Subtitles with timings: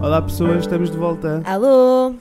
[0.00, 1.42] Olá pessoas, estamos de volta.
[1.44, 2.14] Alô,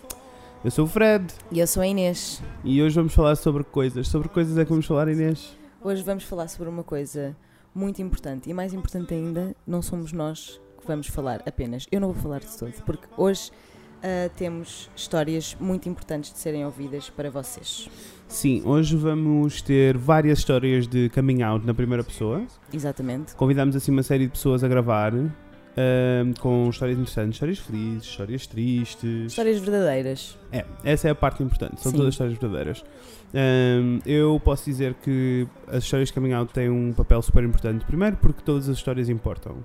[0.64, 2.42] Eu sou o Fred e eu sou a Inês.
[2.64, 4.08] e hoje vamos falar sobre coisas.
[4.08, 5.56] Sobre coisas é que vamos falar, Inês?
[5.82, 7.36] Hoje vamos falar sobre uma coisa
[7.74, 11.86] muito importante e mais importante ainda, não somos nós que vamos falar apenas.
[11.92, 13.52] Eu não vou falar de todo, porque hoje
[14.04, 17.90] ah, temos histórias muito importantes de serem ouvidas para vocês.
[18.28, 22.44] Sim, hoje vamos ter várias histórias de coming out na primeira pessoa.
[22.74, 23.34] Exatamente.
[23.36, 25.14] Convidamos assim uma série de pessoas a gravar
[26.40, 29.28] com histórias interessantes, histórias felizes, histórias tristes.
[29.28, 30.38] Histórias verdadeiras.
[30.52, 31.98] É, essa é a parte importante, são Sim.
[32.00, 32.84] todas histórias verdadeiras.
[34.06, 37.86] Eu posso dizer que as histórias de coming out têm um papel super importante.
[37.86, 39.56] Primeiro porque todas as histórias importam.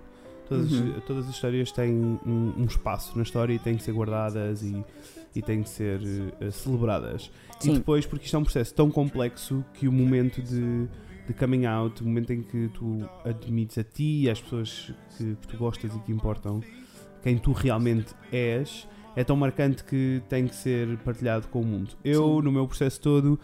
[0.49, 0.95] Todas, Uhum.
[1.07, 4.85] todas as histórias têm um, um espaço na história e têm que ser guardadas e,
[5.35, 6.01] e têm que ser
[6.41, 7.31] eh, celebradas.
[7.61, 10.87] E Sim, depois porque isto é um processo tão complexo que o momento de,
[11.27, 15.37] de coming out, o momento em que tu admites a ti e às pessoas que,
[15.37, 16.61] que tu gostas e que importam
[17.23, 21.95] quem tu realmente és, é tão marcante que tem que ser partilhado com o mundo.
[22.05, 22.43] Eu, Sim.
[22.43, 23.39] no meu processo todo,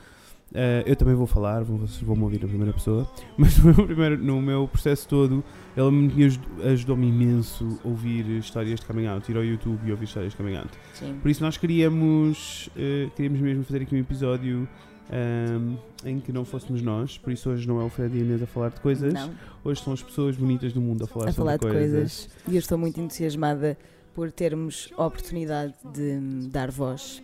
[0.54, 3.86] eh, eu também vou falar, vocês vão me ouvir na primeira pessoa, mas no meu,
[3.86, 5.44] primeiro, no meu processo todo,
[5.76, 9.90] ele me ajud- ajudou-me imenso a ouvir histórias de coming out, ir ao YouTube e
[9.90, 10.70] ouvir histórias de coming out.
[10.94, 11.18] sim.
[11.20, 14.68] Por isso nós queríamos, eh, queríamos mesmo fazer aqui um episódio
[15.10, 18.24] ahm, em que não fôssemos nós, por isso hoje não é o Fred e a
[18.24, 19.30] Inês a falar de coisas, Não,
[19.64, 22.28] hoje são as pessoas bonitas do mundo a falar a sobre falar de coisas.
[22.46, 23.76] E eu estou muito entusiasmada
[24.14, 27.22] por termos a oportunidade de dar voz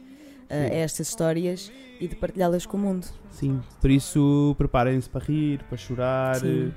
[0.50, 0.74] a Sim.
[0.74, 3.06] estas histórias e de partilhá-las com o mundo.
[3.30, 6.36] Sim, por isso preparem-se para rir, para chorar.
[6.36, 6.72] Sim.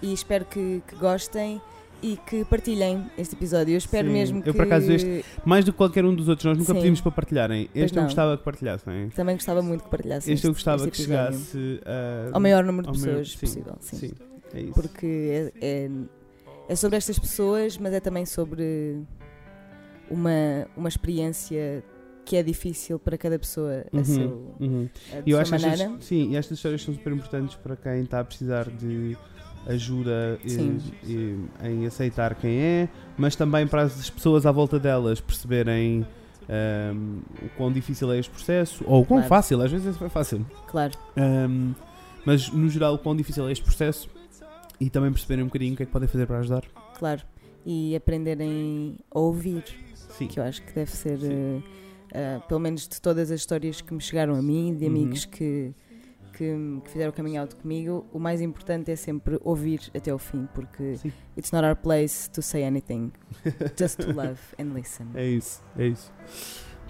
[0.00, 1.60] E espero que, que gostem
[2.00, 3.72] e que partilhem este episódio.
[3.74, 4.14] Eu espero Sim.
[4.14, 4.48] mesmo que.
[4.50, 6.78] Eu, por acaso, este- Mais do que qualquer um dos outros, nós nunca Sim.
[6.78, 7.68] pedimos para partilharem.
[7.74, 9.08] Este eu gostava que partilhassem.
[9.10, 10.32] Também gostava muito que partilhassem.
[10.32, 13.38] Este eu este- gostava este que chegasse a- ao maior número de maior- pessoas sim,
[13.40, 13.76] possível.
[13.80, 13.96] Sim.
[13.96, 14.10] Sim,
[14.54, 14.72] é isso.
[14.74, 15.90] Porque é, é,
[16.68, 19.02] é sobre estas pessoas, mas é também sobre
[20.10, 20.30] uma,
[20.76, 21.82] uma experiência
[22.28, 24.88] que é difícil para cada pessoa a Uhum, seu, uhum.
[25.10, 26.02] a eu sua acho que estas, maneira.
[26.02, 29.16] sim, e estas histórias são super importantes para quem está a precisar de
[29.66, 30.78] ajuda e- Sim.
[31.04, 36.06] e- em aceitar quem é, mas também para as pessoas à volta delas perceberem
[36.50, 39.28] ahm, o quão difícil é este processo, ou o quão Claro.
[39.28, 41.72] fácil, às vezes é fácil, Claro, Ahm,
[42.26, 44.08] mas no geral o quão difícil é este processo
[44.78, 46.64] e também perceberem um bocadinho o que é que podem fazer para ajudar.
[46.98, 47.22] claro.
[47.66, 49.62] E aprenderem a ouvir,
[50.16, 51.62] Sim, que eu acho que deve ser, Sim.
[52.12, 54.90] Eh, pelo menos de todas as histórias que me chegaram a mim, de Uhum.
[54.90, 55.72] amigos que,
[56.32, 56.54] que,
[56.84, 60.48] que fizeram o coming out comigo, o mais importante é sempre ouvir até ao fim,
[60.54, 61.12] porque Sim.
[61.36, 63.12] it's not our place to say anything,
[63.78, 65.06] just to love and listen.
[65.14, 66.12] é isso, é isso.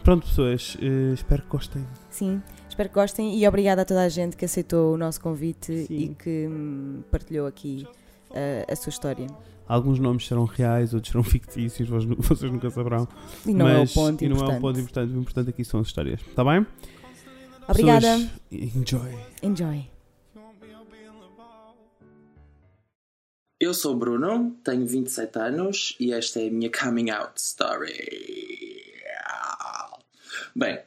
[0.04, 1.84] Pronto, pessoas, eh, espero que gostem.
[2.08, 5.86] Sim, espero que gostem e obrigada a toda a gente que aceitou o nosso convite
[5.86, 5.94] Sim.
[5.94, 7.86] e que hum, partilhou aqui
[8.32, 9.26] eh, a sua história.
[9.68, 13.06] Alguns nomes serão reais, outros serão fictícios, vocês nunca saberão.
[13.46, 14.54] E não mas, é o ponto e não importante.
[14.54, 15.12] é o ponto importante.
[15.12, 16.20] O importante aqui são as histórias.
[16.20, 16.66] Está bem?
[17.68, 18.16] Obrigada.
[18.50, 19.18] Pessoas, enjoy.
[19.42, 19.98] Enjoy.
[23.60, 27.92] Eu sou o Bruno, tenho 27 anos e esta é a minha coming out story.
[30.54, 30.78] Bem,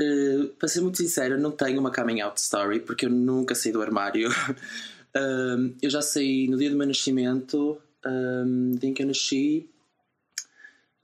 [0.00, 3.72] eh, para ser muito sincero, não tenho uma coming out story porque eu nunca saí
[3.72, 4.30] do armário.
[5.16, 9.66] Um, eu já saí no dia do meu nascimento, um, dia em que eu nasci.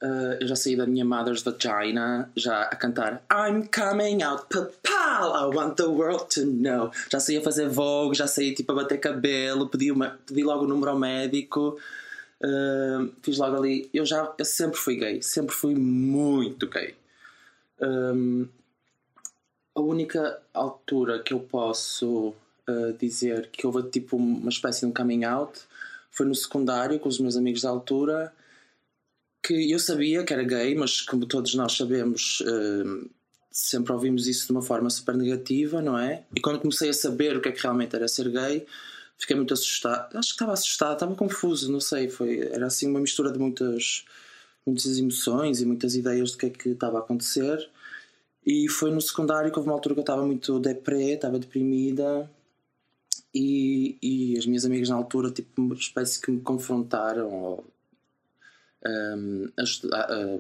[0.03, 5.33] uh, eu já saí da minha mother's vagina, já a cantar I'm coming out, papal,
[5.35, 6.91] I want the world to know.
[7.11, 10.65] Já saí a fazer vogue, já saí tipo a bater cabelo, pedi, uma, pedi logo
[10.65, 11.79] o número ao médico,
[13.23, 13.89] fiz logo ali.
[13.95, 16.95] Eu já eu sempre fui gay, sempre fui muito gay.
[17.81, 18.47] Um,
[19.75, 22.35] a única altura que eu posso
[22.99, 25.61] dizer que houve tipo uma espécie de um coming out
[26.11, 28.33] foi no secundário com os meus amigos da altura
[29.43, 33.11] que eu sabia que era gay, mas como todos nós sabemos, uh,
[33.51, 36.25] sempre ouvimos isso de uma forma super negativa, não é?
[36.35, 38.65] E quando comecei a saber o que é que realmente era ser gay,
[39.19, 40.17] fiquei muito assustado.
[40.17, 42.09] Acho que estava assustado, estava confuso, não sei.
[42.09, 44.05] Foi, era assim uma mistura de muitas,
[44.65, 47.69] muitas emoções e muitas ideias do que é que estava a acontecer.
[48.47, 52.31] E foi no secundário que houve uma altura que eu estava muito deprê, estava deprimida.
[53.35, 57.65] E, e as minhas amigas na altura, tipo, espécie que me confrontaram ou
[58.87, 60.39] um, ajuda- a-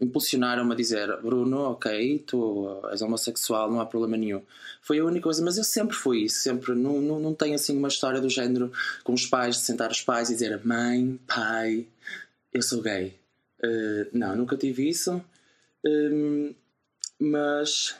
[0.00, 4.42] impulsionaram-me a dizer Bruno, ok, tu és homossexual, não há problema nenhum.
[4.82, 7.76] Foi a única coisa, mas eu sempre fui isso, sempre, não, não, não tenho assim
[7.76, 8.70] uma história do género
[9.04, 11.86] com os pais, de sentar os pais e dizer mãe, pai,
[12.52, 13.14] eu sou gay.
[13.62, 15.22] Uh, não, nunca tive isso.
[15.84, 16.54] Um,
[17.18, 17.96] mas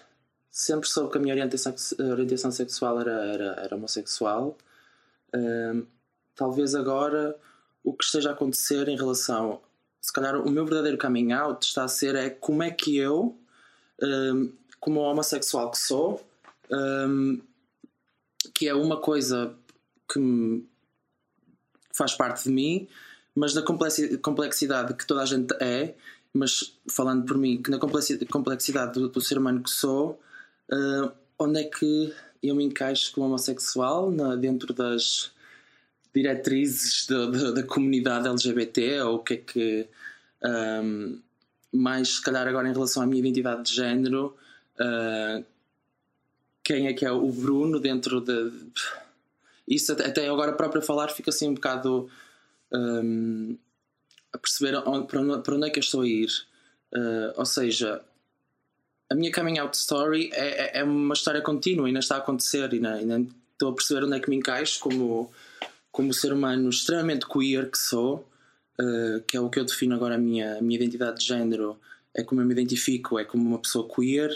[0.56, 4.56] sempre soube que a minha orientação, orientação sexual era, era, era homossexual.
[6.34, 7.36] Talvez agora
[7.84, 9.60] o que esteja a acontecer em relação.
[10.00, 13.38] Se calhar o meu verdadeiro coming out está a ser é como é que eu,
[14.02, 14.50] um,
[14.80, 16.24] como homossexual que sou,
[16.70, 17.38] um,
[18.54, 19.54] que é uma coisa
[20.10, 20.64] que
[21.92, 22.88] faz parte de mim,
[23.34, 25.94] mas na complexidade que toda a gente é,
[26.32, 30.18] mas falando por mim, que na complexidade do, do ser humano que sou,
[30.72, 35.30] uh, onde é que eu me encaixo como homossexual na, dentro das
[36.14, 39.86] diretrizes da, da, da, comunidade LGBT ou o que é que
[40.82, 41.20] um,
[41.72, 44.34] mais se calhar agora em relação à minha identidade de género
[44.80, 45.44] uh,
[46.62, 48.50] quem é que é o Bruno dentro de
[49.68, 52.08] isso até agora próprio falar fica assim um bocado
[52.72, 53.56] um,
[54.32, 56.28] a perceber para, onde, para onde é que eu estou a ir.
[56.92, 58.00] Uh, ou seja
[59.10, 62.72] a minha coming out story é, é, é, uma história contínua, ainda está a acontecer
[62.72, 65.30] e ainda estou a perceber onde é que me encaixo como,
[65.92, 68.28] como ser humano extremamente queer que sou,
[68.80, 71.78] uh, que é o que eu defino agora a minha, a minha identidade de género,
[72.14, 74.30] é como eu me identifico, é como uma pessoa queer,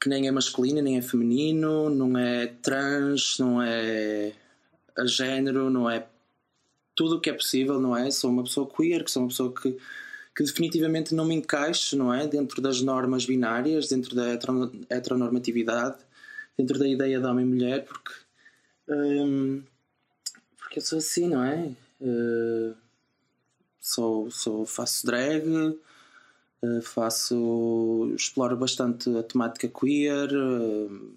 [0.00, 4.32] que nem é masculino, nem é feminino, não é trans, não é
[4.96, 6.06] a género, não é
[6.94, 8.10] tudo o que é possível, não é?
[8.10, 9.76] Sou uma pessoa queer, que sou uma pessoa que
[10.38, 12.24] que definitivamente não me encaixo, não é?
[12.24, 14.28] Dentro das normas binárias, dentro da
[14.88, 15.96] heteronormatividade,
[16.56, 18.12] dentro da ideia de homem e mulher, porque.
[18.88, 19.64] Um,
[20.56, 21.72] porque eu sou assim, não é?
[22.00, 22.72] Uh,
[23.80, 28.12] sou, sou, faço drag, uh, faço.
[28.14, 31.12] exploro bastante a temática queer, uh,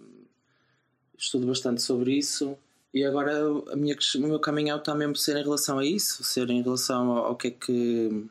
[1.16, 2.58] estudo bastante sobre isso.
[2.92, 3.38] E agora
[3.72, 7.12] a minha, o meu caminho está mesmo ser em relação a isso, ser em relação
[7.12, 8.28] ao, ao que é que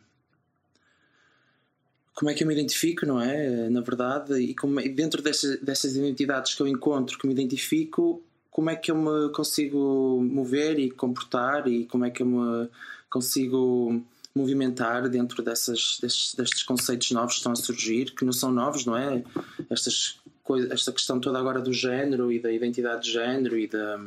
[2.21, 3.71] como é que eu me identifico, não é?
[3.71, 8.23] Na verdade, e como, é, dentro dessas, dessas identidades que eu encontro, que me identifico,
[8.51, 12.69] como é que eu me consigo mover e comportar e como é que eu me
[13.09, 18.53] consigo movimentar dentro dessas, destes, destes conceitos novos que estão a surgir, que não são
[18.53, 19.25] novos, não é?
[19.71, 23.99] Estas coisa, esta questão toda agora do género e da identidade de género e da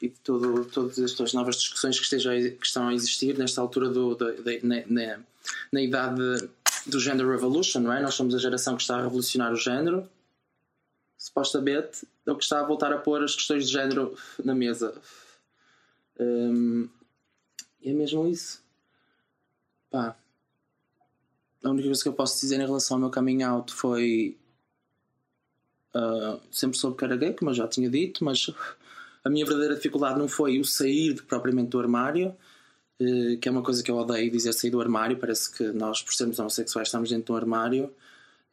[0.00, 3.90] e de todo, todas estas novas discussões que, estejam, que estão a existir nesta altura
[3.90, 4.26] do, da,
[4.62, 5.18] na, na,
[5.72, 6.48] na idade
[6.90, 8.00] do Gender Revolution, não é?
[8.02, 10.08] Nós somos a geração que está a revolucionar o género,
[11.16, 14.94] supostamente, ou que está a voltar a pôr as questões de género na mesa.
[16.18, 16.88] Um,
[17.82, 18.62] é mesmo isso.
[19.90, 20.16] Pá.
[21.62, 24.36] A única coisa que eu posso dizer em relação ao meu coming out foi.
[25.94, 28.50] Uh, sempre soube que era gay, como eu já tinha dito, mas
[29.24, 32.36] a minha verdadeira dificuldade não foi o sair propriamente do armário,
[33.40, 35.16] que é uma coisa que eu odeio dizer sair do armário.
[35.18, 37.94] Parece que nós, por sermos homossexuais, estamos dentro de um armário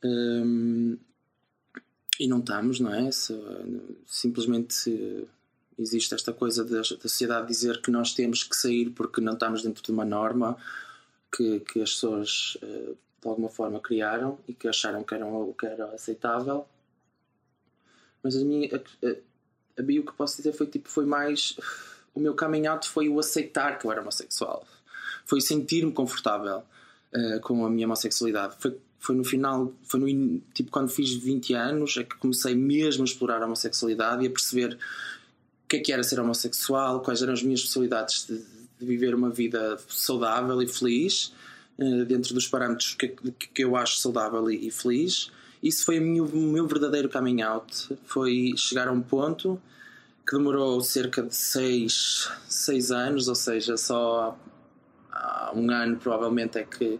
[0.03, 0.97] um,
[2.19, 3.09] e não estamos, não é?
[4.05, 5.27] Simplesmente
[5.77, 9.61] existe esta coisa da, da sociedade dizer que nós temos que sair porque não estamos
[9.63, 10.57] dentro de uma norma
[11.35, 15.25] que, que as pessoas eh, de alguma forma criaram e que acharam que era,
[15.57, 16.65] que era aceitável.
[18.23, 18.69] Mas a minha.
[18.73, 18.77] A,
[19.07, 19.11] a,
[19.79, 21.57] a, o que posso dizer foi tipo, foi mais
[22.15, 24.65] o meu coming out foi o aceitar que eu era homossexual.
[25.25, 26.63] Foi sentir-me confortável
[27.13, 28.55] uh, com a minha homossexualidade.
[28.57, 33.03] Foi, foi no final, foi no, tipo quando fiz 20 anos, é que comecei mesmo
[33.03, 37.21] a explorar a homossexualidade e a perceber o que é que era ser homossexual, quais
[37.21, 41.33] eram as minhas possibilidades de, de viver uma vida saudável e feliz,
[41.77, 45.31] uh, dentro dos parâmetros que, que eu acho saudável e, e feliz.
[45.61, 47.97] Isso foi o meu, meu verdadeiro coming out.
[48.05, 49.59] Foi chegar a um ponto
[50.27, 54.37] que demorou cerca de seis, seis anos, ou seja, só
[55.11, 56.99] há um ano provavelmente é que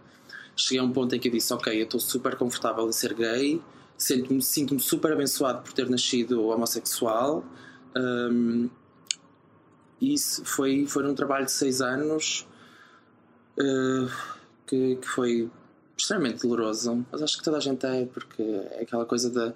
[0.54, 3.14] cheguei a um ponto em que eu disse: Ok, eu estou super confortável em ser
[3.14, 3.60] gay,
[3.98, 7.44] sinto-me sinto super abençoado por ter nascido homossexual.
[7.96, 8.70] Um,
[10.00, 12.46] isso foi, foi um trabalho de seis anos
[13.58, 14.10] uh,
[14.66, 15.50] que, que foi
[15.96, 19.52] extremamente doloroso, mas acho que toda a gente é, porque é aquela coisa da,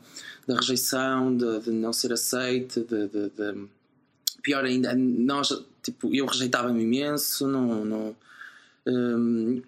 [0.46, 3.68] da rejeição, de, de, não ser aceite, de, de, de,
[4.42, 5.48] pior ainda, nós,
[5.82, 8.16] tipo, eu rejeitava-me imenso, não, não,
[8.86, 9.62] um,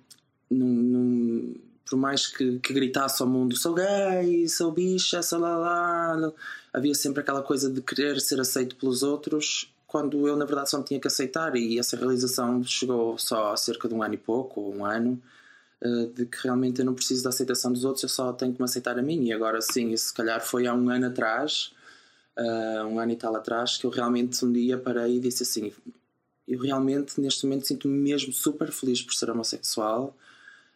[0.50, 1.54] não, não,
[1.88, 6.32] por mais que, que gritasse ao mundo sou gay, sou bicha, sou lá lá,
[6.72, 10.78] havia sempre aquela coisa de querer ser aceito pelos outros quando eu na verdade só
[10.78, 14.16] me tinha que aceitar e essa realização chegou só há cerca de um ano e
[14.16, 15.20] pouco, ou um ano,
[16.14, 18.64] de que realmente eu não preciso da aceitação dos outros, eu só tenho que me
[18.64, 19.24] aceitar a mim.
[19.24, 21.72] E agora sim, se calhar foi há um ano atrás,
[22.38, 25.72] uh, um ano e tal atrás, que eu realmente um dia parei e disse assim:
[26.46, 30.16] eu realmente neste momento sinto-me mesmo super feliz por ser homossexual.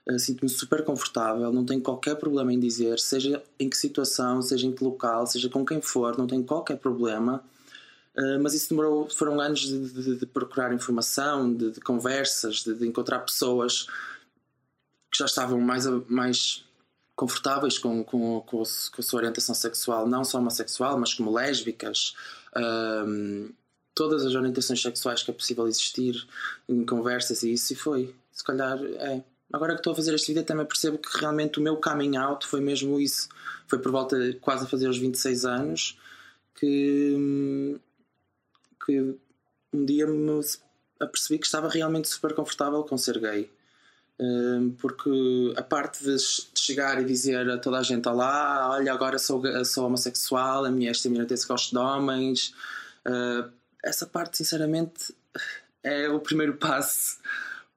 [0.08, 4.66] Uh, Sinto-me super confortável, não tenho qualquer problema em dizer, seja em que situação, seja
[4.66, 7.42] em que local, seja com quem for, não tenho qualquer problema.
[8.16, 12.86] Uh, mas isso demorou, foram anos de, de, de procurar informação, de, de conversas, de,
[12.86, 13.88] encontrar pessoas
[15.10, 16.64] que já estavam mais, mais
[17.14, 22.14] confortáveis com, com, com, a sua orientação sexual, não só homossexual, mas como lésbicas,
[22.54, 23.50] um,
[23.94, 26.28] todas as orientações sexuais que é possível existir
[26.68, 28.14] em conversas e isso, e foi.
[28.30, 29.24] Se calhar é.
[29.52, 32.46] Agora que estou a fazer este vídeo, também percebo que realmente o meu coming out
[32.46, 33.28] foi mesmo isso.
[33.68, 35.98] Foi por volta quase a fazer os 26 anos
[36.56, 37.78] que,
[38.84, 39.16] que
[39.72, 40.40] um dia me
[40.98, 43.48] apercebi que estava realmente super confortável com ser gay
[44.78, 46.16] porque a parte de
[46.54, 50.90] chegar e dizer a toda a gente olá, olha agora sou, sou homossexual, a minha
[50.90, 52.54] esta se gosto de homens.
[53.04, 53.48] Ah,
[53.84, 55.14] essa parte sinceramente
[55.82, 57.18] é o primeiro passo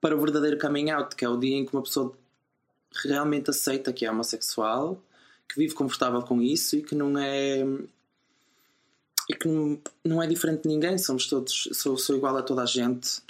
[0.02, 2.16] para o verdadeiro coming out, que é o dia em que uma pessoa
[3.04, 5.02] realmente aceita que é homossexual,
[5.48, 7.64] que vive confortável com isso e que não é
[9.30, 9.48] e que
[10.04, 13.22] não é diferente de ninguém, somos todos, sou, sou igual a toda a gente,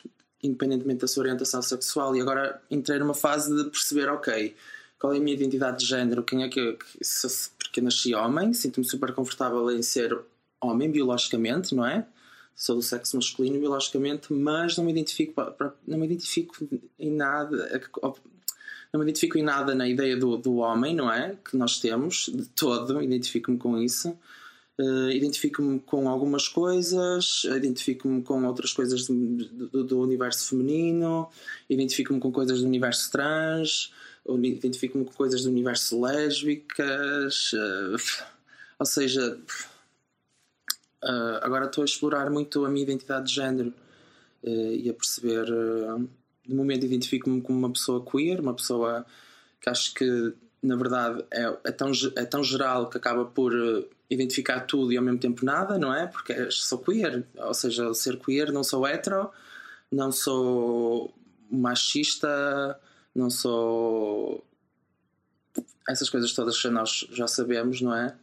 [0.43, 2.15] independentemente da sua orientação sexual.
[2.15, 4.55] E agora entrei numa fase de perceber, ok,
[4.99, 6.77] qual é a minha identidade de género, quem é que eu.
[7.57, 10.17] Porque eu nasci homem, sinto-me super confortável em ser
[10.59, 12.05] homem biologicamente, não é?
[12.55, 15.33] Sou do sexo masculino biologicamente, mas não me identifico,
[15.87, 16.55] não me identifico
[16.97, 17.81] em nada.
[18.91, 21.37] Não me identifico em nada na ideia do, do homem, não é?
[21.45, 24.17] Que nós temos, de todo, identifico-me com isso.
[24.79, 31.29] Uh, identifico-me com algumas coisas, identifico-me com outras coisas do, do, universo feminino,
[31.69, 33.93] identifico-me com coisas do universo trans,
[34.25, 38.23] identifico-me com coisas do universo lésbicas, uh,
[38.79, 39.37] ou seja,
[41.03, 43.73] uh, agora estou a explorar muito a minha identidade de género
[44.41, 45.43] e a perceber,
[46.47, 49.05] de momento identifico-me como uma pessoa queer, uma pessoa
[49.59, 50.33] que acho que
[50.63, 53.51] na verdade é, é, tão, é tão geral que acaba por
[54.09, 56.07] identificar tudo e ao mesmo tempo nada, não é?
[56.07, 59.29] Porque sou queer, ou seja, ser queer, não sou hetero,
[59.91, 61.13] não sou
[61.49, 62.79] machista,
[63.13, 64.43] não sou.
[65.87, 68.15] essas coisas todas que nós já sabemos, não é?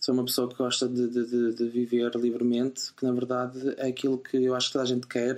[0.00, 4.18] Sou uma pessoa que gosta de, de, de viver livremente, que na verdade é aquilo
[4.18, 5.36] que eu acho que toda a gente quer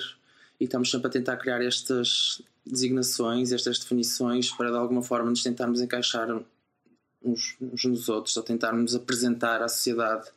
[0.59, 5.43] e estamos sempre a tentar criar estas designações, estas definições para de alguma forma nos
[5.43, 6.29] tentarmos encaixar
[7.23, 10.31] uns, uns nos outros, a tentarmos apresentar à sociedade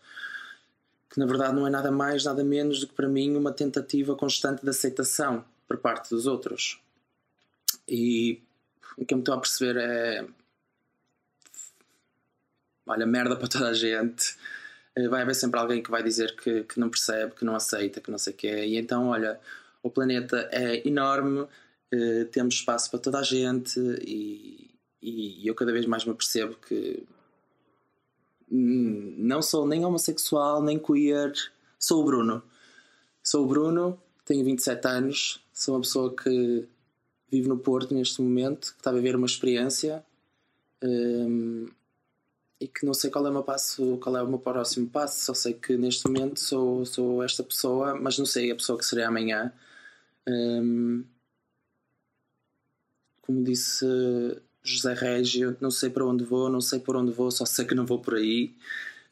[1.09, 4.15] que na verdade não é nada mais, nada menos do que para mim uma tentativa
[4.15, 6.79] constante de aceitação por parte dos outros.
[7.87, 8.41] E
[8.97, 10.27] o que eu me estou a perceber é.
[12.85, 14.35] Olha, merda para toda a gente.
[14.95, 18.01] Eh, vai haver sempre alguém que vai dizer que, que não percebe, que não aceita,
[18.01, 18.67] que não sei o que é.
[18.67, 19.39] E então, olha,
[19.81, 21.47] o planeta é enorme,
[21.91, 24.68] eh, temos espaço para toda a gente e,
[25.01, 27.05] e eu cada vez mais me percebo que
[28.51, 31.33] não sou nem homossexual, nem queer,
[31.77, 32.43] sou o Bruno.
[33.23, 36.67] Sou o Bruno, tenho 27 anos, sou uma pessoa que
[37.29, 40.03] vive no Porto neste momento, que está a viver uma experiência
[40.83, 41.67] um,
[42.59, 45.25] e que não sei qual é o meu passo, qual é o meu próximo passo,
[45.25, 48.85] só sei que neste momento sou, sou esta pessoa, mas não sei a pessoa que
[48.85, 49.53] serei amanhã.
[50.27, 51.05] Um,
[53.21, 53.85] como disse
[54.63, 57.75] José Régio, não sei para onde vou, não sei por onde vou, só sei que
[57.75, 58.55] não vou por aí.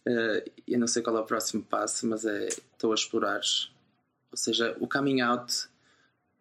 [0.06, 3.42] Uh, eu não sei qual é o próximo passo, mas é, estou a explorar.
[4.32, 5.68] Ou seja, o coming out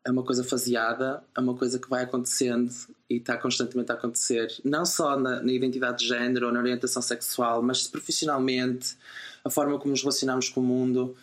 [0.04, 2.72] é uma coisa faseada, é uma coisa que vai acontecendo
[3.10, 7.02] e está constantemente a acontecer, não só na, na identidade de género ou na orientação
[7.02, 8.96] sexual, mas profissionalmente,
[9.44, 11.16] a forma como nos relacionamos com o mundo.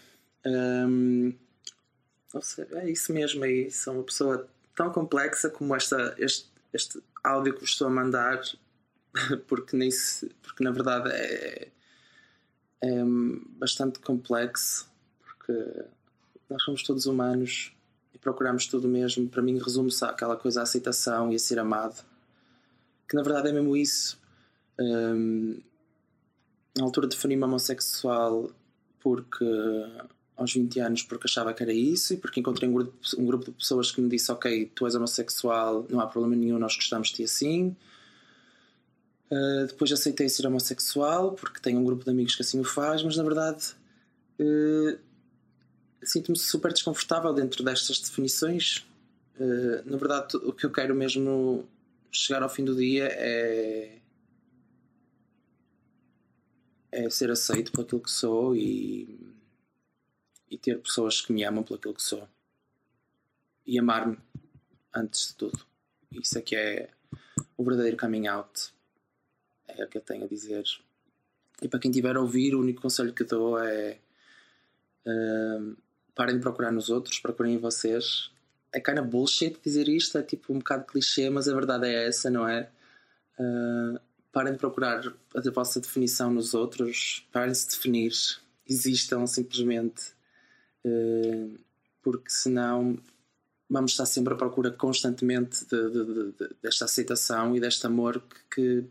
[0.45, 1.33] Um,
[2.41, 3.89] seja, é isso mesmo, é isso.
[3.89, 8.41] É uma pessoa tão complexa como esta, este, este áudio que vos estou a mandar,
[9.47, 11.67] porque, nem se, porque na verdade é,
[12.81, 13.03] é
[13.57, 14.89] bastante complexo,
[15.21, 15.85] porque
[16.49, 17.73] nós somos todos humanos
[18.13, 19.27] e procuramos tudo mesmo.
[19.29, 22.03] Para mim, resume-se aquela coisa, a aceitação e a ser amado,
[23.07, 24.19] que na verdade é mesmo isso.
[24.79, 25.61] Um,
[26.75, 28.49] na altura defini-me homossexual
[28.99, 29.45] porque
[30.35, 33.45] aos 20 anos porque achava que era isso e porque encontrei um grupo, um grupo
[33.45, 37.09] de pessoas que me disse ok, tu és homossexual, não há problema nenhum, nós gostamos
[37.09, 37.75] de ti assim.
[39.31, 43.03] Uh, depois aceitei ser homossexual porque tenho um grupo de amigos que assim o faz,
[43.03, 43.73] mas na verdade
[44.39, 44.99] uh,
[46.03, 48.85] sinto-me super desconfortável dentro destas definições.
[49.39, 51.67] Uh, na verdade, o que eu quero mesmo
[52.11, 53.97] chegar ao fim do dia é
[56.91, 59.32] é ser aceito por aquilo que sou e
[60.53, 62.27] e ter pessoas que me amam pelo aquilo que sou
[63.65, 64.17] e amar-me
[64.93, 65.65] antes de tudo.
[66.11, 66.89] Isso é que é
[67.57, 68.71] o verdadeiro coming out.
[69.67, 70.63] É o que eu tenho a dizer.
[71.61, 73.97] E para quem tiver a ouvir, o único conselho que dou é
[75.07, 75.75] uh,
[76.13, 78.31] parem de procurar nos outros, procurem em vocês.
[78.71, 82.07] É kind of bullshit dizer isto, é tipo um bocado clichê, mas a verdade é
[82.07, 82.69] essa, não é?
[83.39, 83.99] Uh,
[84.31, 85.01] parem de procurar
[85.35, 88.11] a vossa definição nos outros, parem de se definir,
[88.67, 90.13] existam simplesmente,
[92.01, 92.97] porque senão
[93.69, 98.21] vamos estar sempre à procura constantemente de, de, de, desta aceitação e deste amor
[98.53, 98.85] que,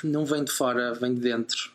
[0.00, 1.72] que, não vem de fora, vem de dentro.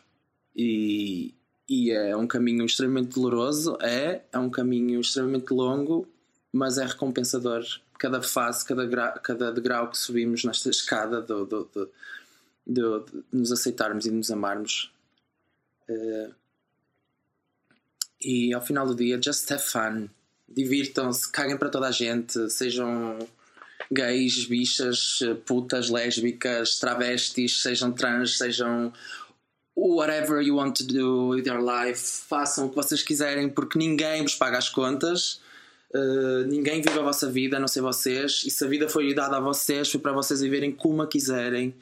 [0.54, 1.34] E,
[1.68, 6.08] e é um caminho extremamente doloroso, é, é um caminho extremamente longo,
[6.52, 7.64] mas é recompensador.
[7.98, 11.90] Cada fase, cada, gra, cada degrau que subimos nesta escada do, do, do
[12.66, 14.92] de nos aceitarmos e nos amarmos.
[15.88, 16.34] Uh,
[18.20, 20.08] e ao final do dia, just have fun
[20.48, 23.18] divirtam-se, caguem para toda a gente, sejam
[23.90, 28.92] gays, bichas, putas, lésbicas, travestis, sejam trans, sejam
[29.76, 34.22] whatever you want to do with your life, façam o que vocês quiserem porque ninguém
[34.22, 35.40] vos paga as contas.
[35.94, 38.42] Uh, ninguém vive a vossa vida, a não ser vocês.
[38.44, 41.74] E se a vida foi dada a vocês, foi para vocês viverem como a quiserem.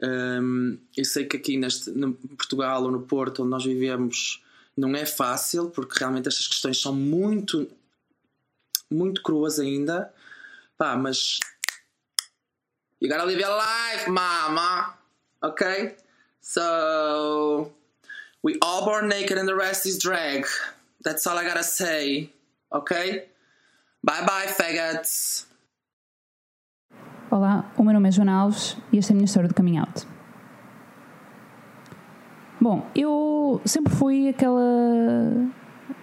[0.00, 4.42] Um, eu sei que aqui neste, no Portugal ou no Porto, onde nós vivemos,
[4.76, 7.68] não é fácil, porque realmente estas questões são muito
[8.90, 10.12] muito cruas ainda.
[10.76, 11.38] Pá, mas.
[13.00, 14.94] You gotta live your life, mama!
[15.42, 15.96] Ok?
[16.40, 17.72] So.
[18.42, 20.46] We all born naked and the rest is drag.
[21.02, 22.30] That's all I gotta say.
[22.70, 23.28] Ok?
[24.02, 25.46] Bye bye, faggots!
[27.30, 29.78] Olá, o meu nome é Joana Alves e esta é a minha história do coming
[29.78, 30.06] out.
[32.62, 34.62] Bom, eu sempre fui aquela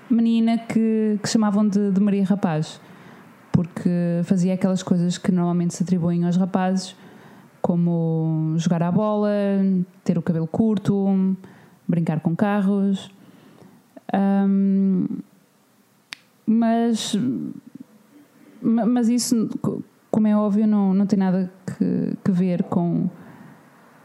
[0.09, 2.81] menina que, que chamavam de, de, Maria Rapaz,
[3.49, 3.89] porque
[4.25, 6.97] fazia aquelas coisas que normalmente se atribuem aos rapazes,
[7.61, 9.29] como jogar à bola,
[10.03, 11.33] ter o cabelo curto,
[11.87, 13.09] brincar com carros.
[14.13, 15.07] Um,
[16.45, 17.15] mas,
[18.61, 19.49] mas isso,
[20.11, 23.09] como é óbvio, não, não tem nada que, que ver com,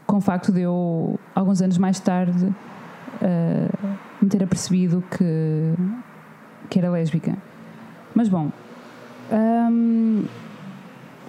[0.05, 3.87] com o facto de eu, alguns anos mais tarde, uh,
[4.21, 5.73] me ter apercebido que,
[6.69, 7.37] que era lésbica.
[8.13, 8.51] Mas bom,
[9.31, 10.25] um,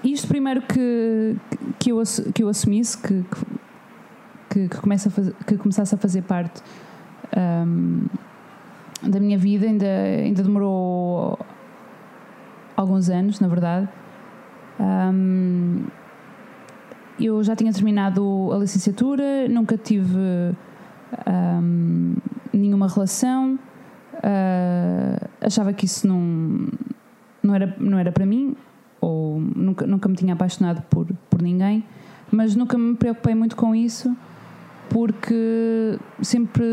[0.04, 1.36] isto primeiro que,
[1.78, 2.02] que, eu,
[2.34, 3.24] que eu assumisse, que,
[4.50, 6.62] que, que, começa a que começasse a fazer parte
[7.36, 8.06] um,
[9.02, 11.38] da minha vida, ainda, ainda demorou
[12.76, 13.88] alguns anos, na verdade.
[14.78, 15.84] Um,
[17.18, 20.54] eu já tinha terminado a licenciatura, nunca tive
[21.26, 22.16] um,
[22.52, 23.58] nenhuma relação,
[24.14, 26.68] uh, achava que isso não,
[27.42, 28.56] não, era, não era para mim,
[29.00, 31.84] ou nunca, nunca me tinha apaixonado por, por ninguém,
[32.30, 34.14] mas nunca me preocupei muito com isso,
[34.90, 36.64] porque sempre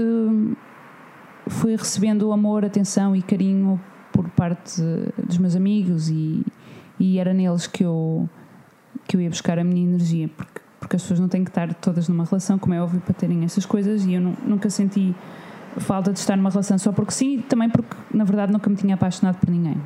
[1.48, 3.80] fui recebendo amor, atenção e carinho
[4.12, 4.82] por parte
[5.26, 6.46] dos meus amigos e,
[7.00, 8.30] e era neles que eu,
[9.08, 11.74] que eu ia buscar a minha energia, porque porque as pessoas não têm que estar
[11.76, 15.16] todas numa relação, como é óbvio, para terem essas coisas, e eu nunca senti
[15.78, 18.94] falta de estar numa relação só porque sim, também porque na verdade nunca me tinha
[18.94, 19.78] apaixonado por ninguém.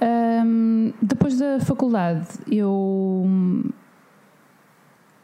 [0.00, 3.26] Um, depois da faculdade, eu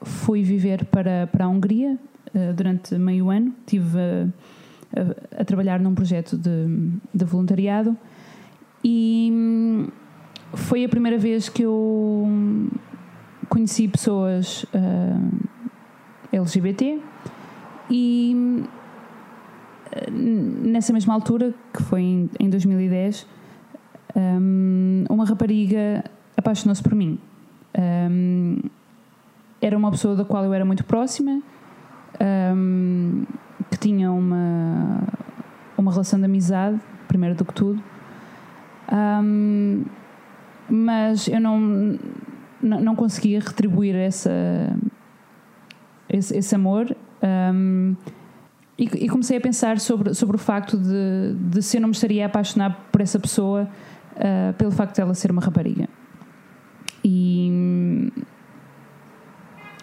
[0.02, 1.96] fui viver para, para a Hungria
[2.34, 3.54] uh, durante meio ano.
[3.60, 7.96] Estive a, a, a, trabalhar num projeto de, de voluntariado
[8.82, 9.90] e
[10.54, 12.28] foi a primeira vez que eu
[13.48, 17.00] conheci pessoas uh, ah, LGBT
[17.90, 18.64] e
[19.92, 23.26] ah, nessa mesma altura, que foi em, em 2010,
[24.16, 26.04] um, uma rapariga
[26.36, 27.18] apaixonou-se por mim.
[27.78, 28.58] Um,
[29.60, 31.42] era uma pessoa da qual eu era muito próxima,
[32.56, 33.24] um,
[33.70, 35.02] que tinha uma,
[35.76, 37.82] uma relação de amizade, primeiro do que tudo.
[40.68, 41.98] Mas eu não,
[42.60, 44.30] não, conseguia retribuir essa,
[46.08, 46.96] esse, esse amor.
[47.22, 47.94] Um,
[48.78, 51.94] e, e, comecei a pensar sobre, sobre o facto de, de se eu não me
[51.94, 53.68] estaria a apaixonar por essa pessoa
[54.16, 55.88] uh, pelo facto de ela ser uma rapariga.
[57.04, 58.10] E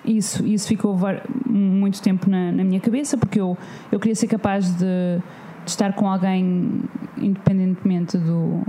[0.04, 0.98] isso, isso ficou
[1.46, 3.58] muito tempo na, na, minha cabeça, porque eu,
[3.92, 5.20] eu queria ser capaz de,
[5.66, 6.82] de estar com alguém
[7.18, 8.66] independentemente do,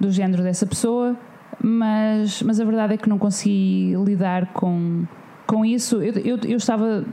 [0.00, 1.16] do género dessa pessoa
[1.62, 5.04] mas, mas a verdade é que não consegui lidar com,
[5.46, 6.02] com isso.
[6.02, 7.04] Eu, eu, eu estava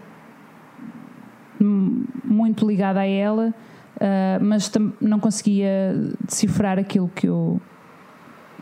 [1.60, 3.54] muito ligada a ela,
[3.96, 7.62] uh, mas não conseguia decifrar aquilo que eu,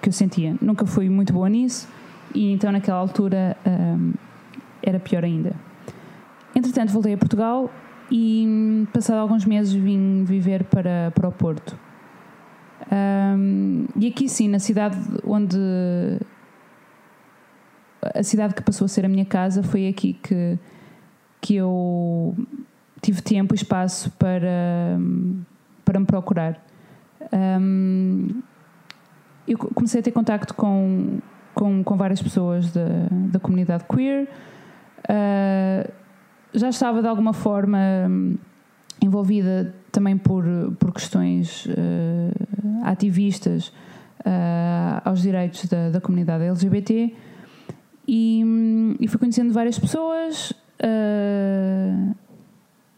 [0.01, 0.55] que eu sentia.
[0.62, 1.88] Nunca fui muito boa nisso
[2.36, 4.13] e então naquela altura um,
[4.84, 5.53] era pior ainda.
[6.53, 7.71] Entretanto, voltei a Portugal
[8.12, 11.88] e, passado alguns meses, vim viver para, para o Porto.
[12.91, 15.58] Um, e aqui sim, na cidade onde.
[18.15, 20.58] A cidade que passou a ser a minha casa foi aqui que,
[21.41, 22.34] que eu
[23.02, 24.97] tive tempo e espaço para,
[25.84, 26.65] para me procurar.
[27.34, 28.41] Um,
[29.45, 31.19] eu comecei a ter contacto com,
[31.54, 34.30] com, com várias pessoas da, da comunidade queer.
[35.04, 35.91] Uh,
[36.54, 37.78] já estava de alguma forma
[39.02, 40.43] envolvida também por,
[40.80, 43.67] por questões uh, ativistas
[44.19, 47.15] uh, aos direitos da, da comunidade LGBT
[48.08, 48.43] e,
[48.99, 52.15] e fui conhecendo várias pessoas uh,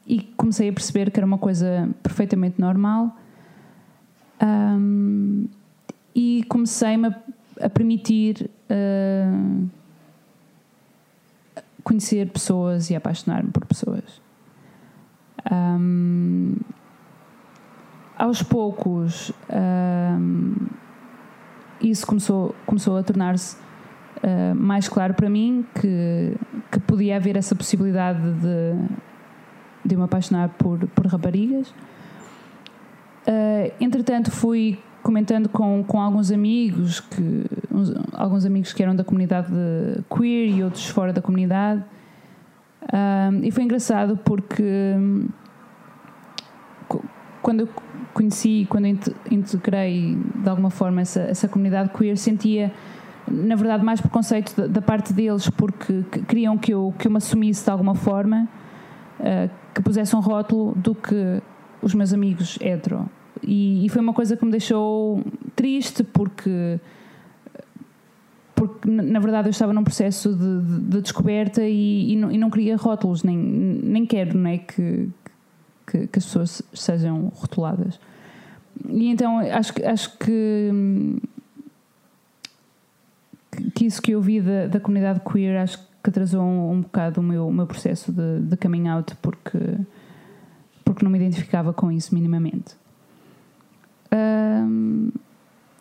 [0.06, 3.16] e comecei a perceber que era uma coisa perfeitamente normal
[4.42, 5.48] um,
[6.16, 7.22] e comecei-me a,
[7.62, 8.50] a, permitir
[11.84, 14.22] conhecer pessoas e apaixonar-me por pessoas.
[15.52, 16.56] Um,
[18.22, 19.32] aos poucos,
[21.82, 23.58] isso começou, começou a tornar-se
[24.24, 26.38] uh, mais claro para mim que,
[26.72, 28.76] que podia haver essa possibilidade de,
[29.84, 31.70] de me apaixonar por, por raparigas.
[33.28, 39.04] Uh, entretanto, fui comentando com, com alguns amigos que uns, alguns amigos que eram da
[39.04, 39.50] comunidade
[40.16, 41.84] queer e outros fora da comunidade
[42.94, 44.94] um, e foi engraçado porque
[47.42, 47.70] quando eu
[48.14, 48.88] conheci quando
[49.30, 52.72] integrei de alguma forma essa, essa comunidade queer sentia
[53.28, 57.18] na verdade mais preconceito da, da parte deles porque queriam que eu que eu me
[57.18, 58.48] assumisse de alguma forma
[59.20, 61.42] uh, que pusesse um rótulo do que
[61.82, 63.10] os meus amigos hetero.
[63.42, 65.24] E, e, foi uma coisa que me deixou
[65.56, 66.80] triste porque
[68.54, 72.38] porque na verdade eu estava num processo de, de, de descoberta e, e, não, e,
[72.38, 75.10] não, queria rótulos nem, nem quero não é, que,
[75.92, 78.00] que, que, as pessoas sejam rotuladas
[78.88, 80.72] e então acho, acho que
[83.76, 87.20] que isso que eu vi da, da comunidade queer acho que atrasou um, um bocado
[87.20, 89.60] o meu, o meu processo de, de coming out porque
[90.86, 92.76] porque não me identificava com isso minimamente
[94.14, 95.12] um,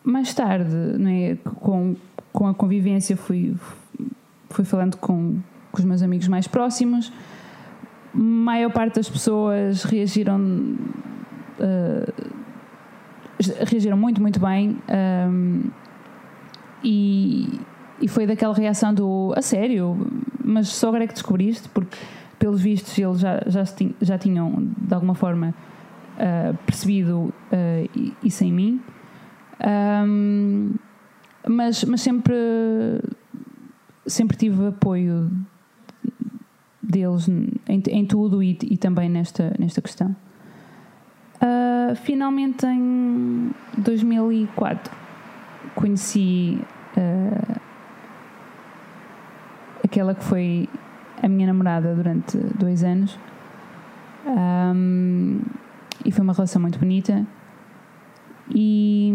[0.04, 0.74] mais tarde,
[1.08, 1.96] é, com,
[2.32, 3.54] com a convivência, fui,
[4.48, 5.38] fui falando com,
[5.70, 7.12] com os meus amigos mais próximos.
[8.12, 10.76] Maior parte das pessoas reagiram.
[11.58, 12.40] Uh,
[13.66, 14.78] reagiram muito, muito bem.
[15.28, 15.70] Um,
[16.82, 17.60] e,
[18.00, 19.96] e foi daquela reação do a sério,
[20.42, 21.96] mas só agora é que descobriste, porque
[22.38, 23.64] pelos vistos eles já, já,
[24.00, 25.54] já tinham de alguma forma
[26.16, 28.80] uh, percebido uh, isso em mim.
[30.06, 30.74] Um,
[31.46, 32.34] mas, mas sempre,
[34.06, 35.30] sempre tive apoio
[36.82, 37.28] deles
[37.70, 40.14] em, em tudo e, e, também nesta, nesta questão.
[41.36, 44.92] Uh, finalmente, em 2004,
[45.74, 46.60] conheci
[46.96, 47.60] uh,
[49.84, 50.68] aquela que foi
[51.22, 53.18] a minha namorada durante dois anos.
[54.26, 55.40] Um,
[56.04, 57.24] e foi uma relação muito bonita.
[58.52, 59.12] E,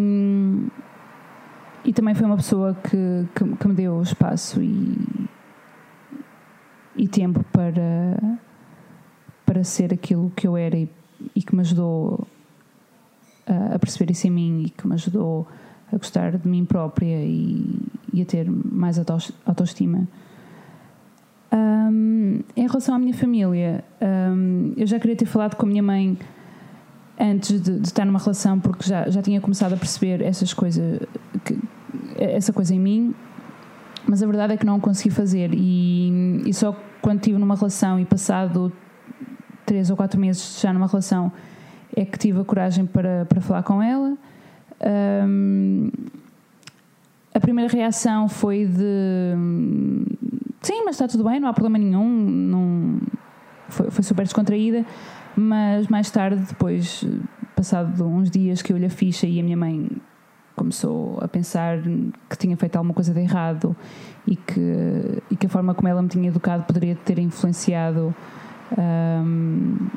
[1.84, 5.28] e também foi uma pessoa que, que, que me deu espaço e,
[6.96, 8.40] e tempo para,
[9.46, 10.90] para ser aquilo que eu era e,
[11.36, 12.28] e que me ajudou
[13.48, 15.48] a, a, perceber isso em mim e que me ajudou
[15.92, 17.80] a gostar de mim própria e,
[18.12, 19.00] e a ter mais
[19.46, 20.08] autoestima.
[21.54, 25.84] Um, em relação à minha família, um, eu já queria ter falado com a minha
[25.84, 26.18] mãe
[27.20, 31.00] antes de, de, estar numa relação porque já, já tinha começado a perceber essas coisas
[31.46, 31.58] que,
[32.18, 33.16] essa coisa em mim
[34.08, 38.00] mas a verdade é que não consegui fazer e, e só quando estive numa relação
[38.00, 38.72] e passado
[39.66, 41.32] três ou quatro meses já numa relação
[41.96, 44.18] é que tive a coragem para, para falar com ela.
[45.28, 45.90] Um,
[47.34, 49.34] a primeira reação foi de
[50.62, 53.00] sim, mas está tudo bem, não há problema nenhum não,
[53.70, 54.86] foi, foi super descontraída
[55.36, 57.06] mas mais tarde, depois,
[57.56, 59.90] passado uns dias que eu lhe a ficha e a minha mãe
[60.56, 61.80] começou a pensar
[62.30, 63.76] que tinha feito alguma coisa de errado
[64.26, 68.16] e que, e que a forma como ela me tinha educado poderia ter influenciado
[68.78, 69.88] um,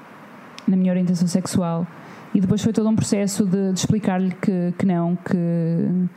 [0.67, 1.87] na minha orientação sexual.
[2.35, 6.09] E depois foi todo um processo de, de explicar-lhe que, que não, que,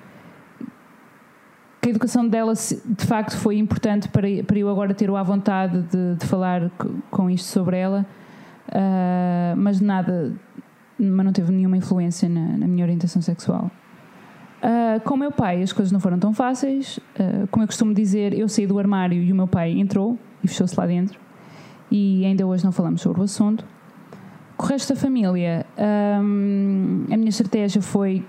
[1.82, 5.82] que a educação dela de facto foi importante para, para eu agora ter a vontade
[5.84, 6.70] de, de falar
[7.10, 8.06] com isto sobre ela
[8.72, 10.34] Uh, mas nada,
[10.98, 13.70] mas não teve nenhuma influência na, na minha orientação sexual.
[14.64, 16.98] Uh, com o meu pai as coisas não foram tão fáceis.
[16.98, 20.48] Uh, como eu costumo dizer, eu saí do armário e o meu pai entrou e
[20.48, 21.20] fechou-se lá dentro.
[21.92, 23.66] E ainda hoje não falamos sobre o assunto.
[24.56, 28.24] Com o resto da família, um, a minha estratégia foi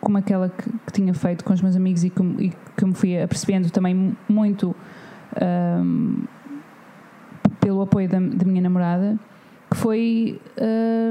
[0.00, 2.92] como aquela que, que, tinha feito com os meus amigos e que, e que me
[2.92, 4.74] fui apercebendo também muito
[5.40, 6.24] um,
[7.60, 9.18] pelo apoio da, da, minha namorada,
[9.70, 10.40] que foi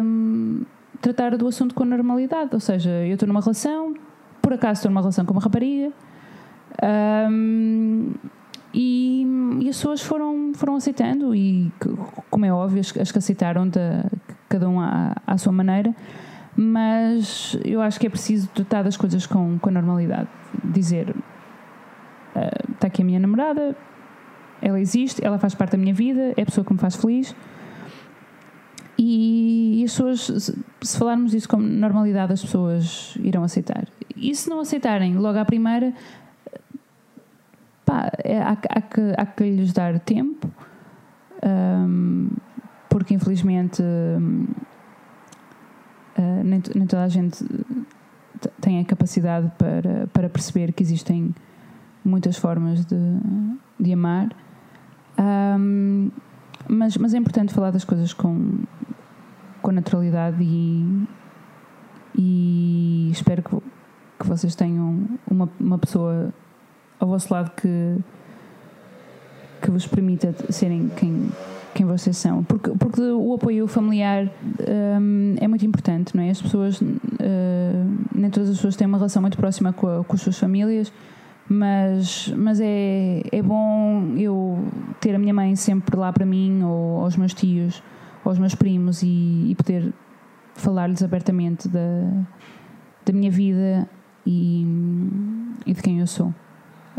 [0.04, 0.63] um,
[1.01, 2.49] tratar do assunto com normalidade.
[2.54, 3.95] Ou seja, eu estou numa relação,
[4.41, 5.91] por acaso estou numa relação com uma rapariga.
[8.73, 9.25] E,
[9.60, 11.71] e, as pessoas foram, foram aceitando, e
[12.29, 13.69] como é óbvio, as, as que aceitaram,
[14.47, 15.93] cada um à, à sua maneira,
[16.55, 20.27] mas eu acho que é preciso tratar das coisas com, com a normalidade.
[20.63, 23.75] Dizer: uh, está aqui a minha namorada,
[24.62, 27.36] ela existe, ela faz parte da minha vida, é a pessoa que me faz feliz.
[28.97, 33.88] E, e as pessoas, se falarmos disso com normalidade, as pessoas irão aceitar.
[34.15, 35.91] E se não aceitarem logo à primeira,
[37.91, 40.49] pá, é, há, há, que, há que lhes dar tempo,
[41.43, 42.30] um,
[42.89, 44.47] porque infelizmente um,
[46.17, 47.43] uh, nem, nem, toda a gente
[48.62, 51.36] tem a capacidade para, para perceber que existem
[52.04, 52.97] muitas formas de,
[53.77, 54.30] de amar.
[55.19, 56.10] Um,
[56.69, 58.63] mas, mas é importante falar das coisas com,
[59.62, 61.08] com naturalidade e,
[62.17, 63.58] e espero que,
[64.19, 66.34] que vocês tenham uma, uma pessoa
[67.02, 67.98] ao vosso lado que,
[69.62, 71.30] que vos permita serem quem,
[71.74, 72.44] quem vocês são.
[72.44, 74.30] Porque, porque o apoio familiar
[74.70, 76.30] um, é muito importante, não é?
[76.30, 76.88] As pessoas, uh,
[78.14, 80.94] nem todas as pessoas têm uma relação muito próxima com, a, com as suas famílias,
[81.50, 84.64] mas, mas é, é bom eu
[85.02, 87.82] ter a minha mãe sempre lá para mim, ou aos meus tios,
[88.24, 89.92] aos meus primos, e, e poder
[90.54, 92.12] falar-lhes abertamente da,
[93.04, 93.90] da minha vida
[94.24, 94.68] e,
[95.66, 96.32] e de quem eu sou.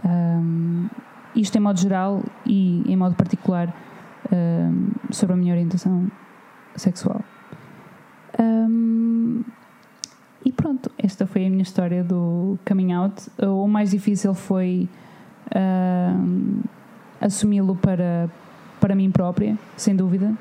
[0.04, 0.88] Um,
[1.34, 3.74] isto em modo geral e em modo particular
[4.32, 6.10] um, sobre a minha orientação
[6.76, 7.20] sexual.
[8.38, 9.42] Um,
[10.44, 13.30] e pronto, esta foi a minha história do coming out.
[13.40, 14.88] O mais difícil foi
[17.20, 18.28] assumi-lo para,
[18.80, 20.34] para mim própria, sem dúvida.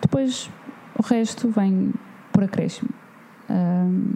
[0.00, 0.50] Depois
[0.98, 1.92] o resto vem
[2.32, 2.88] por acréscimo.
[3.50, 4.12] Um,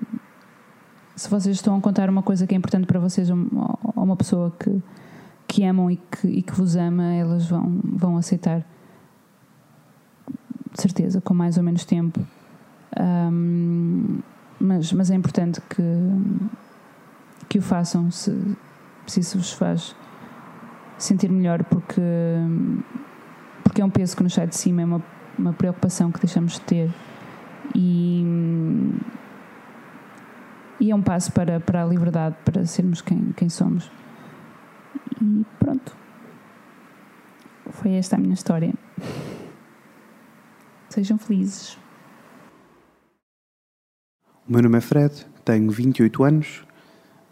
[1.16, 4.52] se vocês estão a contar uma coisa que é importante para vocês a uma pessoa
[4.58, 4.82] que,
[5.46, 8.64] que amam e que, e que vos ama, elas vão, vão aceitar.
[10.72, 12.20] De certeza, com mais ou menos tempo.
[12.98, 14.20] Um,
[14.58, 15.82] mas, mas é importante que,
[17.48, 18.56] que o façam se,
[19.06, 19.96] se isso vos faz
[20.96, 22.00] sentir melhor, porque,
[23.64, 25.02] porque é um peso que nos sai de cima, é uma,
[25.38, 26.94] uma preocupação que deixamos de ter.
[27.74, 28.24] E
[30.80, 33.90] e é um passo para, para a liberdade, para sermos quem, quem somos.
[35.20, 35.94] E pronto.
[37.70, 38.72] Foi esta a minha história.
[40.88, 41.78] Sejam felizes.
[44.48, 46.64] O meu nome é Fred, tenho 28 anos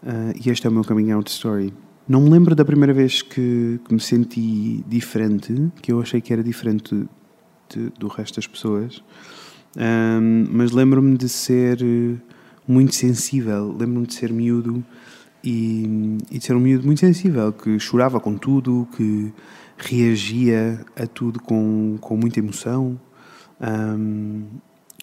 [0.03, 1.73] uh, e este é o meu coming out story.
[2.07, 6.31] Não me lembro da primeira vez que, que me senti diferente, que eu achei que
[6.31, 7.07] era diferente
[7.69, 9.03] de, do resto das pessoas,
[9.77, 11.77] um, mas lembro-me de ser
[12.69, 13.75] muito sensível.
[13.77, 14.83] Lembro-me de ser miúdo
[15.43, 19.33] e, e, de ser um miúdo muito sensível, que chorava com tudo, que
[19.75, 22.99] reagia a tudo com, com muita emoção,
[23.59, 24.43] um,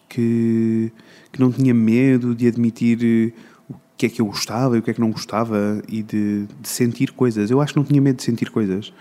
[0.08, 0.92] que,
[1.32, 3.34] que não tinha medo de admitir
[3.68, 6.46] o que é que eu gostava e o que é que não gostava e de,
[6.60, 7.50] de sentir coisas.
[7.50, 8.92] Eu acho que não tinha medo de sentir coisas,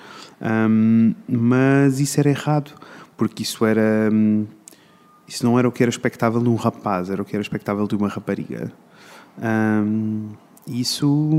[0.41, 2.71] um, mas isso era errado,
[3.15, 4.09] porque isso era.
[4.11, 4.47] Um,
[5.27, 7.87] isso não era o que era expectável de um rapaz, era o que era expectável
[7.87, 8.71] de uma rapariga.
[9.37, 10.29] Um,
[10.67, 11.29] isso,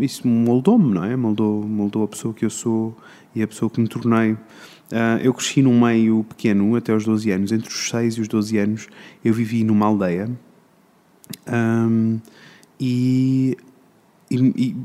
[0.00, 1.16] isso moldou-me, não é?
[1.16, 2.96] Moldou, moldou a pessoa que eu sou
[3.34, 4.32] e a pessoa que me tornei.
[4.32, 7.52] Uh, eu cresci num meio pequeno até os 12 anos.
[7.52, 8.88] Entre os 6 e os 12 anos
[9.24, 10.30] eu vivi numa aldeia.
[11.48, 12.20] Um,
[12.78, 13.56] e,
[14.30, 14.76] e,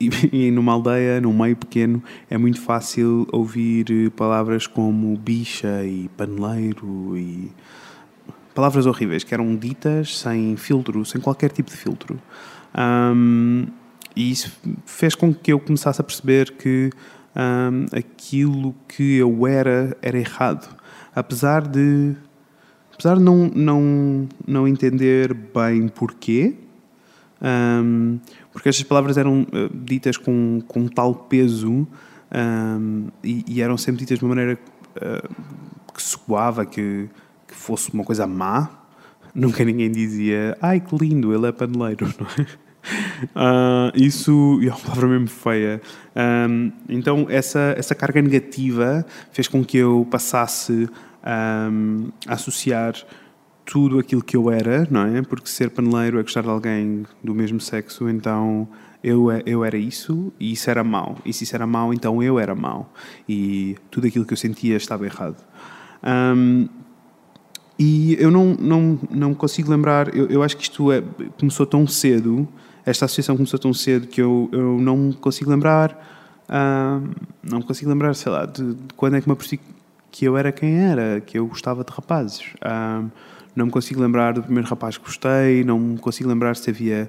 [0.00, 0.10] e,
[0.46, 7.16] e, numa aldeia, num meio pequeno, é muito fácil ouvir palavras como bicha e paneleiro
[7.16, 7.50] e
[8.54, 12.20] palavras horríveis que eram ditas sem filtro, sem qualquer tipo de filtro.
[12.76, 13.66] Um,
[14.14, 14.52] e isso
[14.84, 16.90] fez com que eu começasse a perceber que
[17.34, 20.68] um, aquilo que eu era era errado.
[21.14, 22.14] Apesar de
[22.92, 26.54] apesar de não, não, não entender bem porquê,
[27.40, 28.18] um,
[28.52, 31.88] porque estas palavras eram uh, ditas com, com tal peso
[32.32, 34.58] um, e, e, eram sempre ditas de uma maneira
[34.96, 37.08] uh, que soava, que,
[37.50, 38.70] que fosse uma coisa má,
[39.34, 42.70] nunca ninguém dizia ai que lindo, ele é paneleiro, não é?
[43.36, 45.82] Uh, isso é uma palavra mesmo feia.
[46.88, 50.88] Então, essa, essa carga negativa fez com que eu passasse
[51.22, 51.70] a
[52.26, 52.94] associar
[53.64, 55.22] tudo aquilo que eu era, não é?
[55.22, 58.66] Porque ser paneleiro é gostar de alguém do mesmo sexo, então
[59.02, 61.18] eu, eu era isso e isso era mau.
[61.24, 62.92] E se isso era mau, então eu era mau.
[63.28, 65.36] E tudo aquilo que eu sentia estava errado.
[66.02, 66.68] Um,
[67.82, 71.02] e eu não, não, não consigo lembrar, eu, eu acho que isto é,
[71.38, 72.46] começou tão cedo,
[72.84, 75.92] esta associação começou tão cedo que eu, eu não consigo lembrar,
[76.46, 77.08] uh,
[77.42, 79.62] não consigo lembrar, sei lá, de, de, quando é que me apercebi
[80.10, 82.42] que eu era quem era, que eu gostava de rapazes.
[82.56, 83.10] Uh,
[83.56, 87.08] não me consigo lembrar do primeiro rapaz que gostei, não me consigo lembrar se havia,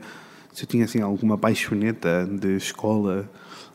[0.53, 3.29] se eu tinha assim alguma paixoneta de escola,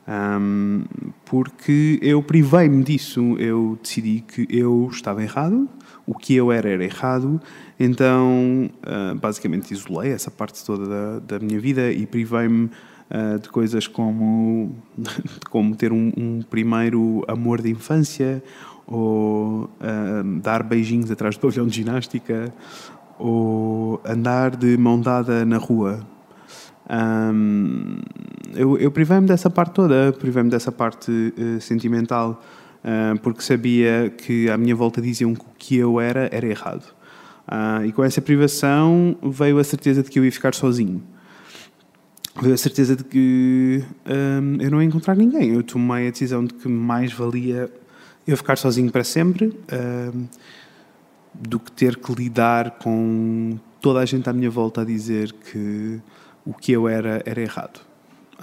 [0.09, 0.85] um,
[1.27, 5.69] porque eu privei-me disso, eu decidi que eu estava errado,
[6.07, 7.41] o que eu era era errado,
[7.79, 12.71] então uh, basicamente isolei essa parte toda da, da minha vida e privei-me
[13.11, 14.75] uh, de coisas como,
[15.51, 18.43] como ter um, um, primeiro amor de infância,
[18.87, 22.55] ou uh, dar beijinhos atrás do pavilhão de ginástica,
[23.19, 26.07] ou andar de mão dada na rua.
[26.89, 27.97] Um,
[28.55, 32.41] eu, eu privei-me dessa parte toda, privei-me dessa parte sentimental
[33.23, 36.85] porque sabia que à minha volta diziam que o que eu era era errado.
[37.47, 41.03] Uh, e com essa privação veio a certeza de que eu ia ficar sozinho.
[42.41, 45.55] Veio a certeza de que um, eu não ia encontrar ninguém.
[45.55, 47.71] Eu tomei a decisão de que mais valia
[48.27, 50.27] eu ficar sozinho para sempre um,
[51.33, 56.01] do que ter que lidar com toda a gente à minha volta a dizer que
[56.45, 57.81] o que eu era era errado.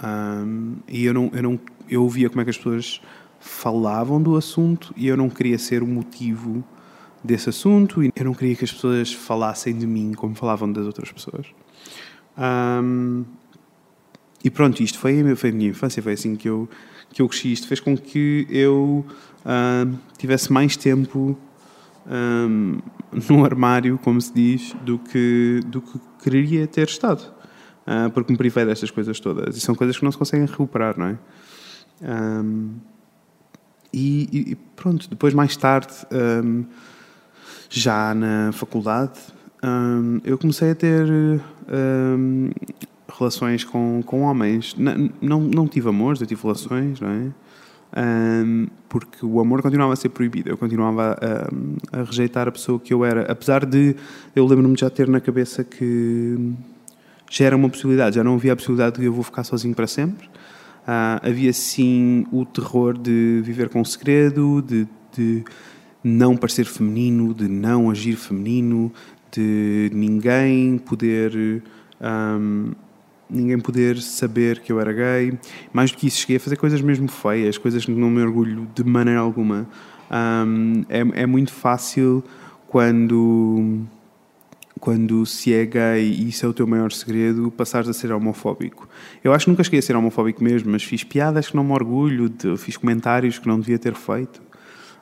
[0.02, 3.00] Um, e eu não, eu não eu ouvia como é que as pessoas
[3.44, 6.64] falavam do assunto e eu não queria ser o motivo
[7.22, 10.86] desse assunto e eu não queria que as pessoas falassem de mim como falavam das
[10.86, 11.46] outras pessoas.
[12.38, 13.22] Um,
[14.42, 16.66] e pronto, isto foi, foi a minha infância, foi assim que eu,
[17.12, 17.52] que eu cresci.
[17.52, 19.04] Isto fez com que eu
[20.16, 21.38] tivesse mais tempo
[22.06, 22.78] um,
[23.28, 27.30] no armário, como se diz, do que, do que queria ter estado.
[27.86, 29.54] Uh, porque me privei destas coisas todas.
[29.54, 31.18] E são coisas que não se conseguem recuperar, não é?
[32.02, 32.76] Um,
[33.94, 36.64] e, e, pronto, depois mais tarde, um,
[37.70, 39.18] já na faculdade,
[39.62, 42.50] um, eu comecei a ter um,
[43.18, 44.74] relações com, com homens.
[44.76, 47.32] Não, não, não tive amores, eu tive relações, não é?
[47.96, 51.16] Um, porque o amor continuava a ser proibido, eu continuava
[51.92, 53.94] a, a, rejeitar a pessoa que eu era, apesar de
[54.34, 56.54] eu lembro-me de já ter na cabeça que
[57.30, 59.86] já era uma possibilidade, já não havia a possibilidade de eu vou ficar sozinho para
[59.86, 60.28] sempre.
[60.86, 65.44] Uh, havia sim o terror de viver com segredo, de, de
[66.02, 68.92] não parecer feminino, de não agir feminino,
[69.32, 71.62] de ninguém poder
[72.00, 72.72] um,
[73.28, 75.38] ninguém poder saber que eu era gay.
[75.72, 78.68] Mais do que isso, cheguei a fazer coisas mesmo feias, coisas que não me orgulho
[78.74, 79.66] de maneira alguma.
[80.10, 82.22] Um, é, é muito fácil
[82.68, 83.86] quando
[84.84, 88.86] quando se é gay e isso é o teu maior segredo, passares a ser homofóbico.
[89.24, 91.72] Eu acho que nunca cheguei a ser homofóbico mesmo, mas fiz piadas que não me
[91.72, 94.42] orgulho, de, fiz comentários que não devia ter feito.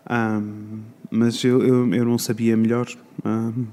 [0.08, 2.86] Um, mas eu, eu, eu, não sabia melhor.
[3.24, 3.66] Um, uh,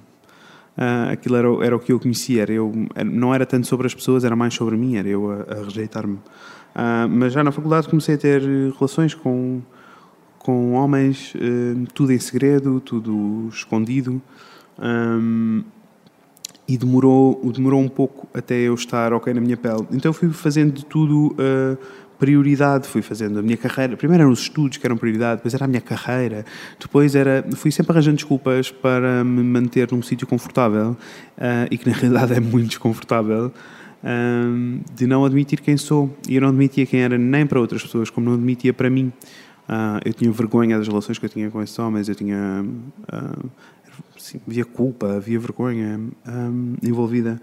[0.76, 2.42] ah, aquilo era, era o que eu conhecia.
[2.42, 2.74] Era eu,
[3.06, 6.16] não era tanto sobre as pessoas, era mais sobre mim, era eu a, a rejeitar-me.
[6.16, 9.62] Uh, mas já na faculdade comecei a ter relações com,
[10.40, 14.20] com homens, uh, tudo em segredo, tudo escondido.
[14.80, 15.64] Um,
[16.70, 19.88] e demorou, demorou um pouco até eu estar ok na minha pele.
[19.92, 21.76] Então fui fazendo de tudo uh,
[22.20, 23.98] prioridade, fui fazendo a minha carreira.
[23.98, 26.46] Primeiro eram os estudos que eram prioridade, depois era a minha carreira,
[26.80, 27.44] depois era.
[27.56, 32.34] Fui sempre arranjando desculpas para me manter num sítio confortável uh, e que na realidade
[32.38, 33.52] é muito desconfortável.
[34.02, 36.16] Uh, de não admitir quem sou.
[36.30, 39.12] E eu não admitia quem era nem para outras pessoas, como não admitia para mim.
[39.68, 42.64] Uh, eu tinha vergonha das relações que eu tinha com esses homens, eu tinha.
[44.20, 47.42] Sim, havia culpa, havia vergonha um, envolvida.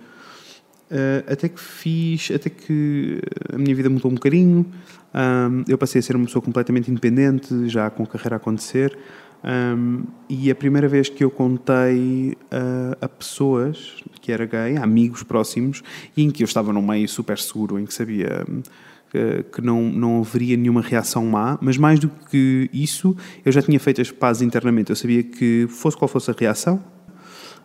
[0.91, 3.21] Uh, até que fiz, até que
[3.53, 4.65] a minha vida mudou um bocadinho.
[5.13, 8.97] Um, eu passei a ser uma pessoa completamente independente, já com a carreira a acontecer.
[9.43, 14.83] Um, e a primeira vez que eu contei uh, a pessoas que era gay, a
[14.83, 15.83] amigos próximos,
[16.17, 18.63] e em que eu estava num meio super seguro, em que sabia que,
[19.53, 23.79] que, não, não haveria nenhuma reação má, mas mais do que isso, eu já tinha
[23.79, 24.91] feito as pazes internamente.
[24.91, 26.83] Eu sabia que, fosse qual fosse a reação,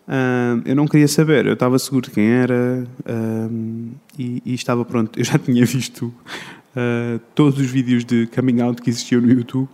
[0.08, 1.46] uh, eu não queria saber.
[1.46, 5.20] Eu estava seguro de quem era uh, e, e, estava pronto.
[5.20, 9.70] Eu já tinha visto uh, todos os vídeos de coming out que existiam no YouTube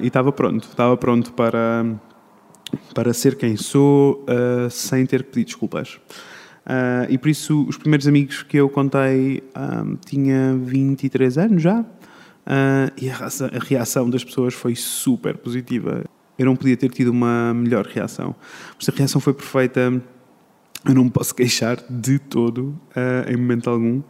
[0.00, 0.68] e estava pronto.
[0.68, 1.84] Estava pronto para,
[2.94, 4.24] para ser quem sou
[4.70, 5.98] sem ter que pedir desculpas.
[6.66, 11.80] Uh, e por isso, os primeiros amigos que eu contei um, tinha 23 anos já.
[11.80, 16.04] Uh, e a a reação, das pessoas foi super positiva.
[16.38, 18.34] Eu não podia ter tido uma melhor reação.
[18.76, 20.02] Mas a reação foi perfeita.
[20.84, 24.02] Eu não me posso queixar de todo, uh, em momento algum.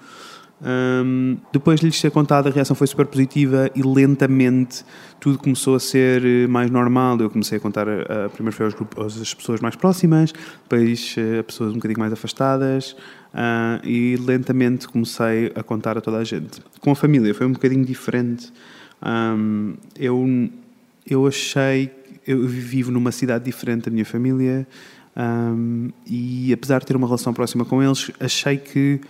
[0.65, 4.85] Um, depois de lhes ter contado, a reação foi super positiva e lentamente
[5.19, 7.19] tudo começou a ser eh, mais normal.
[7.21, 10.33] Eu comecei a contar, uh, primeiro foi aos grupos, às pessoas mais próximas,
[10.63, 12.93] depois uh, a pessoas um bocadinho mais afastadas
[13.33, 16.61] uh, e lentamente comecei a contar a toda a gente.
[16.81, 18.53] Com a família foi um bocadinho diferente.
[19.05, 20.49] Um, eu,
[21.09, 21.91] eu achei,
[22.25, 24.67] eu vivo numa cidade diferente da minha família
[25.17, 29.01] um, e apesar de ter uma relação próxima com eles, achei que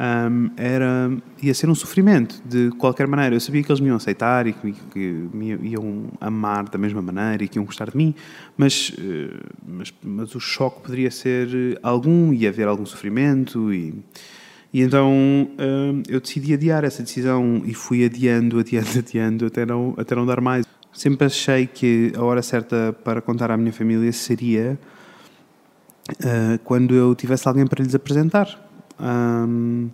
[0.00, 1.10] um, era,
[1.42, 3.36] ia ser um sofrimento de qualquer maneira.
[3.36, 7.02] Eu sabia que eles me iam aceitar e que, que me iam amar da mesma
[7.02, 8.14] maneira e que iam gostar de mim,
[8.56, 13.94] mas, eh, mas, mas o choque poderia ser algum, ia haver algum sofrimento e.
[14.72, 15.50] E então
[16.08, 20.40] eu decidi adiar essa decisão e fui adiando, adiando, adiando até não, até não dar
[20.40, 20.64] mais.
[20.92, 24.78] Sempre achei que a hora certa para contar à minha família seria
[26.08, 28.69] uh, quando eu tivesse alguém para lhes apresentar
[29.00, 29.90] um,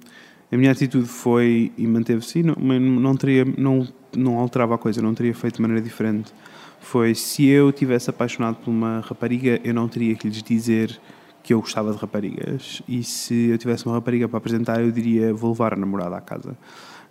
[0.50, 3.86] a minha atitude foi e manteve-se, não, não, teria, não,
[4.16, 6.32] não alterava a coisa, não teria feito de maneira diferente.
[6.80, 11.00] Foi se eu tivesse apaixonado por uma rapariga, eu não teria que lhes dizer
[11.42, 12.82] que eu gostava de raparigas.
[12.88, 16.20] E se eu tivesse uma rapariga para apresentar, eu diria vou levar a namorada à
[16.20, 16.56] casa.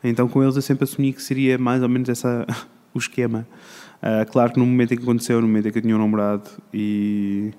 [0.03, 2.45] Então com eles eu sempre assumi que seria mais ou menos essa
[2.93, 3.47] o esquema.
[4.01, 5.99] Uh, claro que no momento em que aconteceu, no momento em que eu tinha um
[5.99, 7.51] namorado e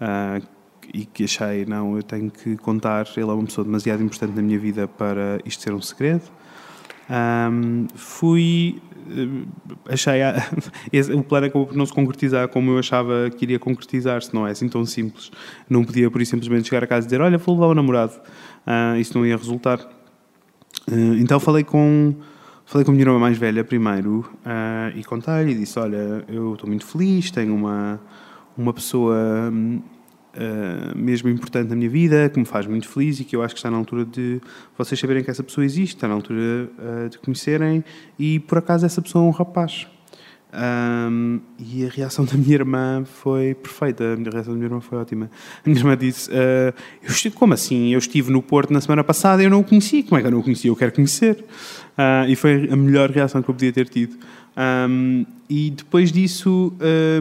[0.00, 0.44] uh,
[0.92, 4.42] e que achei, não, eu tenho que contar, ele é uma pessoa demasiado importante na
[4.42, 6.22] minha vida para isto ser um segredo.
[7.10, 8.80] Um, fui,
[9.10, 10.20] eh, achei,
[11.16, 14.50] o plano acabou por não se concretizar como eu achava que iria concretizar-se, não é
[14.50, 15.30] assim tão simples.
[15.68, 18.14] Não podia, por isso, simplesmente chegar a casa e dizer, olha, vou levar o namorado.
[18.66, 19.80] Uh, isso não ia resultar.
[20.90, 22.14] Uh, então falei com,
[22.66, 26.52] falei com a minha irmã mais velha primeiro uh, e contei-lhe e disse, olha, eu
[26.52, 28.00] estou muito feliz, tenho uma,
[28.56, 29.80] uma pessoa hum,
[30.34, 33.54] uh, mesmo importante na minha vida, que me faz muito feliz e que eu acho
[33.54, 34.40] que está na altura de
[34.76, 37.84] vocês saberem que essa pessoa existe, está na altura uh, de conhecerem
[38.18, 39.86] e por acaso essa pessoa é um rapaz.
[40.54, 44.04] Um, e a reação da minha irmã foi perfeita.
[44.04, 45.30] A reação da minha irmã foi ótima.
[45.64, 47.92] A minha irmã disse: uh, eu estive, Como assim?
[47.92, 50.02] Eu estive no Porto na semana passada e eu não o conheci.
[50.02, 50.68] Como é que eu não o conheci?
[50.68, 51.42] Eu quero conhecer.
[51.96, 54.16] Uh, e foi a melhor reação que eu podia ter tido.
[54.54, 56.72] Um, e depois disso,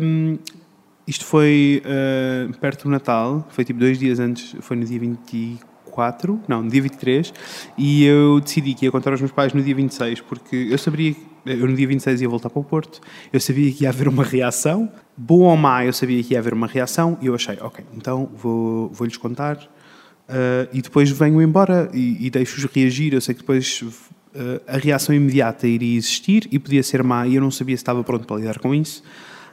[0.02, 0.38] um,
[1.12, 6.40] isto foi uh, perto do Natal, foi tipo dois dias antes, foi no dia 24,
[6.48, 7.34] não, no dia 23,
[7.78, 11.14] e eu decidi que ia contar aos meus pais no dia 26, porque eu sabia
[11.46, 13.02] eu no dia 26 ia voltar para o Porto,
[13.34, 16.54] eu sabia que ia haver uma reação, boa ou má, eu sabia que ia haver
[16.54, 21.90] uma reação, e eu achei, ok, então vou, vou-lhes contar, uh, e depois venho embora
[21.94, 26.58] e, e deixo-os reagir, eu sei que depois uh, a reação imediata iria existir, e
[26.58, 29.04] podia ser má, e eu não sabia se estava pronto para lidar com isso,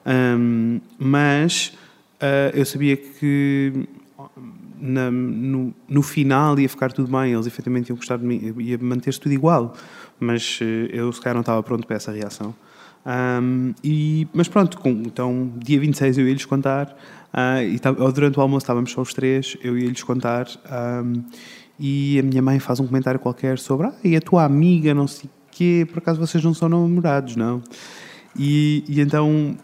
[0.06, 1.76] um, mas
[2.22, 3.86] uh, eu sabia que
[4.80, 8.78] na, no, no, final ia ficar tudo bem, eles efetivamente iam gostar de mim, ia
[8.78, 9.74] manter-se tudo igual,
[10.18, 12.54] mas uh, eu se calhar não estava pronto para essa reação.
[13.06, 16.96] Um, e, mas pronto, com, então dia 26 eu ia-lhes contar,
[17.32, 17.78] uh, e
[18.12, 20.46] durante o almoço estávamos só os três, eu ia-lhes contar,
[21.04, 21.22] um,
[21.78, 25.06] e a minha mãe faz um comentário qualquer sobre, ah, e a tua amiga, não
[25.06, 27.62] sei o quê, por acaso vocês não são namorados, não?
[28.36, 29.56] E, e então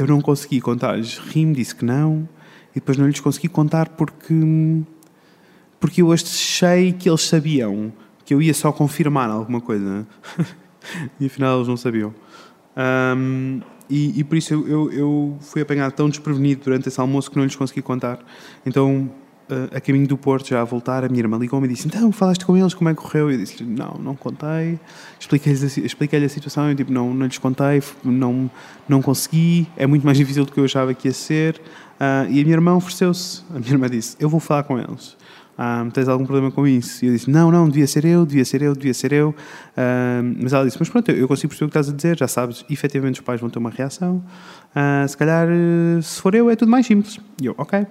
[0.00, 1.18] eu não consegui contar-lhes.
[1.18, 2.28] Rim disse que não,
[2.70, 4.34] e depois não lhes consegui contar porque,
[5.78, 7.92] porque eu achei que eles sabiam
[8.24, 10.06] que eu ia só confirmar alguma coisa.
[11.20, 12.14] e afinal eles não sabiam.
[13.16, 17.28] Um, e, e, por isso eu, eu, eu, fui apanhado tão desprevenido durante esse almoço
[17.30, 18.20] que não lhes consegui contar.
[18.64, 19.10] Então
[19.50, 22.10] uh, a caminho do Porto, já a voltar, a minha irmã ligou-me e disse: Então,
[22.12, 23.30] falaste com eles, como é que correu?
[23.30, 24.78] Eu disse: Não, não contei.
[25.18, 28.50] Expliquei-lhe a, expliquei a situação, eu tipo, não, não lhes contei, não,
[28.88, 31.60] não consegui, é muito mais difícil do que eu achava que ia ser.
[32.00, 33.42] Uh, e a minha irmã ofereceu-se.
[33.50, 35.16] A minha irmã disse: Eu vou falar com eles.
[35.58, 37.04] Um, ah, tens algum problema com isso?
[37.04, 39.34] E eu disse, não, não, devia ser eu, devia ser eu, devia ser eu.
[39.76, 42.26] Um, mas ela disse, mas pronto, eu consigo perceber o que estás a dizer, já
[42.26, 44.24] sabes, efetivamente os pais vão ter uma reação.
[44.74, 45.46] Uh, se calhar,
[46.00, 47.20] se for eu, é tudo mais simples.
[47.42, 47.86] E eu, ok,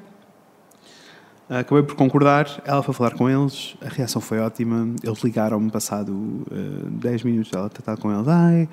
[1.49, 4.87] Acabei por concordar, ela foi falar com eles, a reação foi ótima.
[5.01, 8.27] Eles ligaram-me passado uh, eh, 10 minutos dela tratar com eles.
[8.27, 8.69] Ai,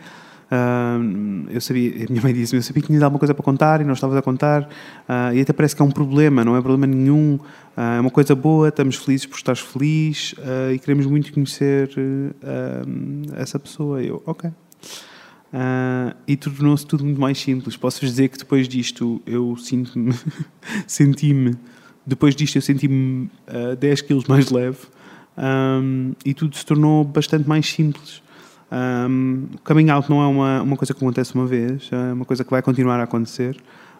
[0.52, 3.80] uh, eu sabia, a minha mãe disse eu sabia que tinha alguma coisa para contar
[3.80, 4.64] e não estavas a contar.
[4.64, 7.36] Uh, e até parece que é um problema, não é problema nenhum.
[7.74, 10.34] Uh, é uma coisa boa, estamos felizes por estares feliz
[10.70, 11.90] e queremos muito conhecer
[13.36, 14.02] essa pessoa.
[14.02, 14.50] Eu, ok.
[16.26, 17.74] e tornou-se tudo muito mais simples.
[17.74, 20.12] Posso-vos dizer que depois disto eu sinto-me,
[20.86, 21.56] senti-me
[22.06, 24.78] depois disto eu senti-me uh, 10 quilos mais leve
[25.36, 28.22] um, e tudo se tornou bastante mais simples.
[28.70, 32.44] Um, coming out não é uma, uma coisa que acontece uma vez, é uma coisa
[32.44, 33.56] que vai continuar a acontecer.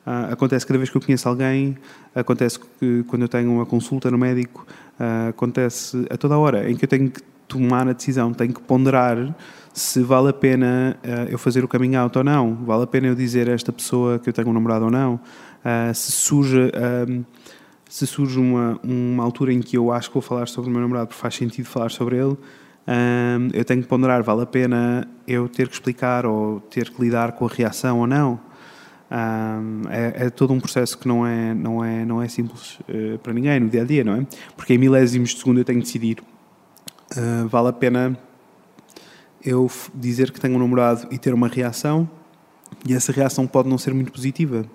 [0.06, 1.76] Uh, acontece cada vez que eu conheço alguém,
[2.14, 4.66] acontece que, quando eu tenho uma consulta no médico,
[5.00, 8.60] uh, acontece a toda hora em que eu tenho que tomar a decisão, tenho que
[8.60, 9.34] ponderar
[9.72, 13.08] se vale a pena uh, eu fazer o coming out ou não, vale a pena
[13.08, 15.20] eu dizer a esta pessoa que eu tenho um namorado ou não,
[15.92, 16.70] se surge,
[17.88, 20.80] se surge uma, uma altura em que eu acho que vou falar sobre o meu
[20.80, 22.36] namorado porque faz sentido falar sobre ele,
[23.52, 27.32] eu tenho que ponderar, vale a pena eu ter que explicar ou ter que lidar
[27.32, 28.40] com a reação ou não.
[29.88, 33.32] É, é, todo um processo que não é, não é, não é simples uh, para
[33.32, 34.26] ninguém no dia a dia, não é?
[34.56, 36.18] Porque em milésimos de segundo eu tenho que decidir.
[37.12, 38.18] Uh, vale a pena
[39.44, 42.08] eu dizer que tenho um namorado e ter uma reação,
[42.86, 44.66] e essa reação pode não ser muito positiva.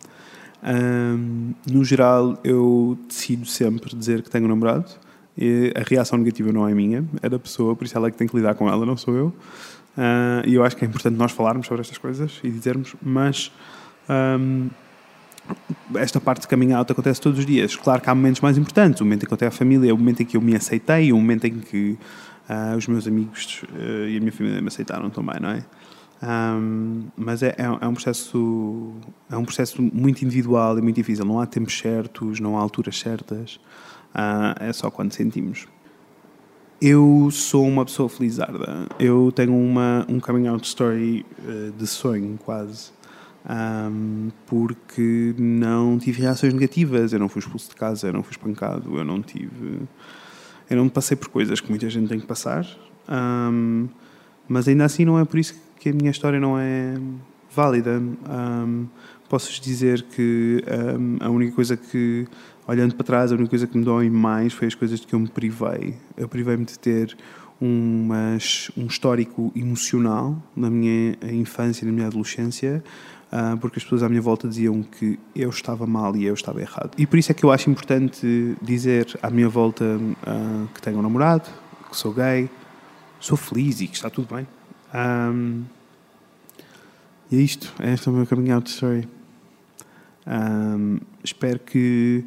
[0.64, 4.92] Um, no geral, eu decido sempre dizer que tenho um namorado.
[5.38, 8.18] E a reação negativa não é minha, é da pessoa, por isso ela é que
[8.18, 9.28] tem que lidar com ela, não sou eu.
[9.98, 13.52] Uh, e eu acho que é importante nós falarmos sobre estas coisas e dizermos, mas
[14.10, 14.70] um,
[15.96, 17.76] esta parte de coming out acontece todos os dias.
[17.76, 19.02] Claro que há momentos mais importantes.
[19.02, 21.12] O momento em que eu tenho a família, o momento em que eu me aceitei,
[21.12, 21.98] o momento em que
[22.50, 25.64] uh, os meus amigos uh, e a minha família me aceitaram também, não é?
[26.24, 28.94] Um, mas é, é, é, um processo
[29.30, 31.26] é um processo muito individual e muito difícil.
[31.26, 33.56] Não há tempos certos, não há alturas certas.
[34.14, 35.68] Uh, é só quando sentimos.
[36.82, 38.88] Eu sou uma pessoa felizarda.
[39.00, 41.26] Eu tenho uma, um coming out story
[41.78, 42.92] de sonho, quase
[43.50, 47.14] um, porque não tive reações negativas.
[47.14, 49.82] Eu não fui expulso de casa, eu não fui espancado, eu não tive.
[50.70, 52.66] Eu não passei por coisas que muita gente tem que passar,
[53.10, 53.90] um,
[54.48, 55.60] mas ainda assim não é por isso que
[55.90, 56.96] a minha história não é
[57.54, 58.00] válida.
[58.00, 58.88] Um,
[59.30, 60.64] posso dizer que
[61.22, 62.28] a única coisa que,
[62.68, 65.14] olhando para trás, a única coisa que me dói mais foi as coisas de que
[65.14, 65.96] eu me privei.
[66.18, 67.16] Eu privei-me de ter
[67.62, 72.84] um histórico emocional na minha infância e na minha adolescência,
[73.32, 76.60] uh, porque as pessoas à minha volta diziam que eu estava mal e eu estava
[76.60, 76.92] errado.
[76.98, 80.98] E por isso é que eu acho importante dizer à minha volta uh, que tenho
[80.98, 81.50] um namorado,
[81.90, 82.50] que sou gay,
[83.20, 84.48] sou feliz e que está tudo bem.
[84.94, 85.64] Um,
[87.32, 89.08] e é isto, é este é o meu coming out story.
[90.28, 92.26] Um, espero que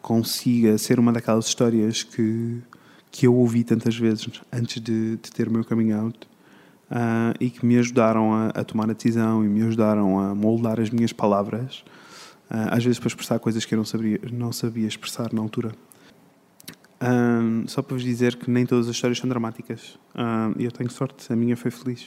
[0.00, 2.62] consiga ser uma daquelas histórias que,
[3.10, 6.18] que eu ouvi tantas vezes antes de, de ter o meu coming out
[6.90, 10.80] uh, e que me ajudaram a, a, tomar a decisão e me ajudaram a moldar
[10.80, 11.84] as minhas palavras,
[12.50, 15.72] uh, às vezes para expressar coisas que eu não sabia, não sabia expressar na altura.
[17.00, 19.98] Um, só para vos dizer que nem todas as histórias são dramáticas.
[20.58, 22.06] E eu tenho sorte, a minha foi feliz.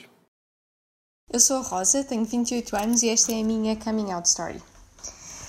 [1.31, 4.61] Eu sou a Rosa, tenho 28 anos e esta é a minha coming out story.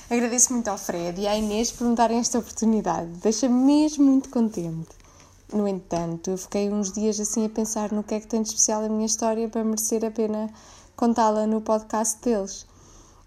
[0.08, 3.08] Agradeço muito ao Fred e à Inês por me darem esta oportunidade.
[3.22, 4.90] Deixa-me mesmo muito contente.
[5.52, 8.48] No entanto, eu fiquei uns dias assim a pensar no que é que tem de
[8.48, 10.48] especial a minha história para merecer a pena
[10.94, 12.66] contá-la no podcast deles.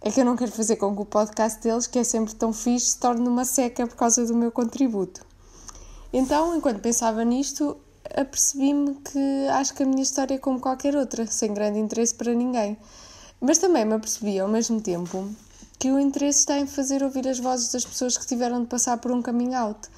[0.02, 2.54] É que eu não quero fazer com que o podcast deles, que é sempre tão
[2.54, 5.26] fixe, se torne uma seca por causa do meu contributo.
[6.18, 7.76] Então, enquanto pensava nisto,
[8.16, 12.34] apercebi-me que acho que a minha história é como qualquer outra, sem grande interesse para
[12.34, 12.78] ninguém.
[13.42, 15.28] Mas também me apercebi ao mesmo tempo
[15.78, 18.98] que o interesse está em fazer ouvir as vozes das pessoas que tiveram de passar
[19.00, 19.90] por um coming out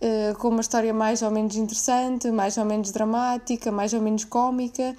[0.00, 4.24] eh, com uma história mais ou menos interessante, mais ou menos dramática, mais ou menos
[4.24, 4.96] cómica,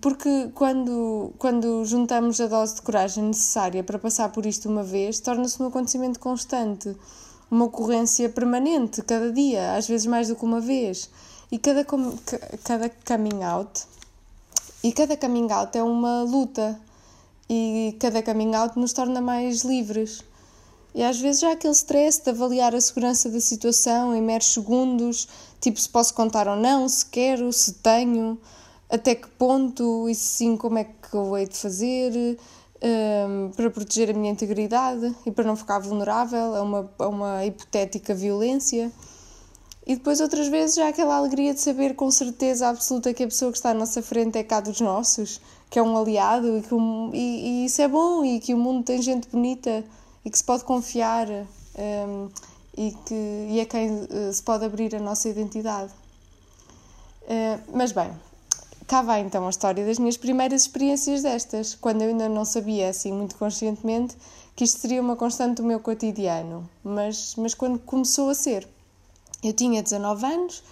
[0.00, 5.18] porque quando, quando juntamos a dose de coragem necessária para passar por isto uma vez,
[5.18, 6.96] torna-se um acontecimento constante,
[7.52, 11.10] uma ocorrência permanente, cada dia, às vezes mais do que uma vez.
[11.50, 11.84] E cada,
[12.64, 13.82] cada coming out,
[14.82, 16.80] e cada coming out é uma luta,
[17.50, 20.24] e cada coming out nos torna mais livres.
[20.94, 25.28] E às vezes há aquele stress de avaliar a segurança da situação em meros segundos,
[25.60, 28.38] tipo se posso contar ou não, se quero, se tenho,
[28.88, 32.38] até que ponto e sim como é que eu hei de fazer
[32.82, 37.46] um, para proteger a minha integridade e para não ficar vulnerável a uma, a uma
[37.46, 38.90] hipotética violência.
[39.86, 43.50] E depois outras vezes há aquela alegria de saber com certeza absoluta que a pessoa
[43.50, 46.74] que está à nossa frente é cá dos nossos, que é um aliado e, que
[46.74, 49.84] um, e, e isso é bom e que o mundo tem gente bonita
[50.24, 52.28] e que se pode confiar um,
[52.76, 55.92] e, que, e a quem uh, se pode abrir a nossa identidade.
[57.22, 58.12] Uh, mas bem,
[59.00, 63.12] vai então a história das minhas primeiras experiências destas, quando eu ainda não sabia assim
[63.12, 64.16] muito conscientemente
[64.54, 68.68] que isto seria uma constante do meu cotidiano, mas, mas quando começou a ser.
[69.42, 70.62] Eu tinha 19 anos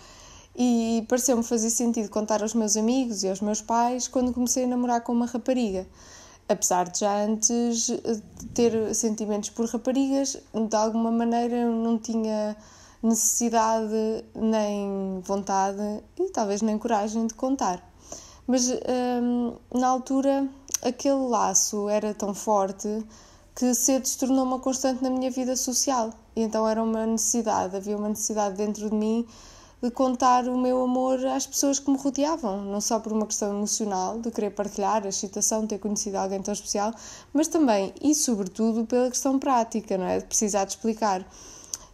[0.54, 4.66] e pareceu-me fazer sentido contar aos meus amigos e aos meus pais quando comecei a
[4.66, 5.86] namorar com uma rapariga.
[6.48, 7.90] apesar de já antes
[8.52, 12.56] ter sentimentos por raparigas, de alguma maneira não tinha
[13.02, 17.89] necessidade nem vontade e talvez nem coragem de contar.
[18.50, 20.48] Mas hum, na altura
[20.82, 22.88] aquele laço era tão forte
[23.54, 26.10] que cedo se tornou uma constante na minha vida social.
[26.34, 29.24] E então era uma necessidade, havia uma necessidade dentro de mim
[29.80, 33.56] de contar o meu amor às pessoas que me rodeavam, não só por uma questão
[33.56, 36.92] emocional, de querer partilhar a excitação, de ter conhecido alguém tão especial,
[37.32, 40.18] mas também e sobretudo pela questão prática, não é?
[40.18, 41.24] De precisar de explicar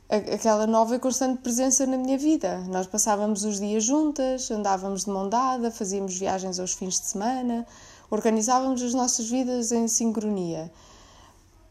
[0.09, 2.59] aquela nova e constante presença na minha vida.
[2.69, 7.67] Nós passávamos os dias juntas, andávamos de mão dada, fazíamos viagens aos fins de semana,
[8.11, 10.71] organizávamos as nossas vidas em sincronia.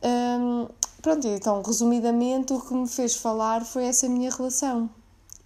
[0.04, 0.68] Hum,
[1.02, 4.90] pronto, então, resumidamente, o que me fez falar foi essa minha relação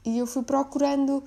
[0.04, 1.24] e eu fui procurando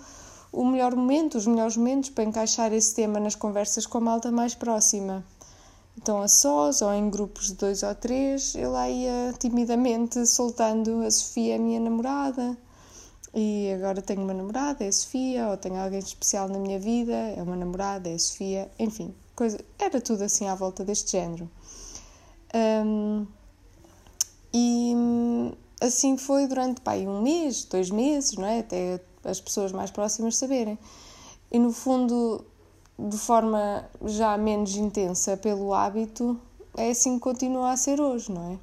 [0.52, 4.30] o melhor momento, os melhores momentos para encaixar esse tema nas conversas com a malta
[4.30, 5.24] mais próxima.
[5.96, 11.02] Então, a sós ou em grupos de dois ou três, eu lá ia timidamente soltando
[11.02, 12.56] a Sofia, a minha namorada.
[13.34, 17.12] E agora tenho uma namorada, é a Sofia, ou tenho alguém especial na minha vida,
[17.12, 21.50] é uma namorada, é a Sofia, enfim, coisa, era tudo assim à volta deste género.
[22.54, 23.26] Um,
[24.52, 24.94] e
[25.80, 28.60] assim foi durante pá, um mês, dois meses, não é?
[28.60, 30.78] Até as pessoas mais próximas saberem.
[31.50, 32.44] E no fundo,
[32.98, 36.38] de forma já menos intensa pelo hábito,
[36.76, 38.58] é assim que continua a ser hoje, não é?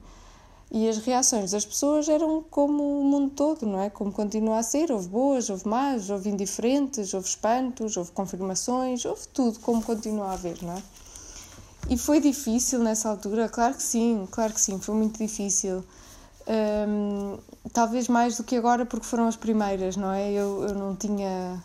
[0.71, 3.89] E as reações das pessoas eram como o mundo todo, não é?
[3.89, 4.91] Como continua a ser.
[4.91, 10.34] Houve boas, houve más, houve indiferentes, houve espantos, houve confirmações, houve tudo como continua a
[10.34, 10.84] haver, não é?
[11.89, 13.49] E foi difícil nessa altura?
[13.49, 15.84] Claro que sim, claro que sim, foi muito difícil.
[16.47, 17.39] Um,
[17.73, 20.32] talvez mais do que agora, porque foram as primeiras, não é?
[20.32, 21.63] Eu, eu não tinha.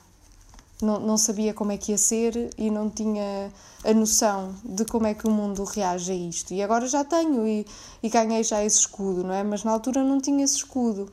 [0.82, 3.52] Não, não sabia como é que ia ser e não tinha
[3.84, 6.52] a noção de como é que o mundo reage a isto.
[6.52, 7.66] E agora já tenho e,
[8.02, 9.42] e ganhei já esse escudo, não é?
[9.42, 11.10] Mas na altura não tinha esse escudo.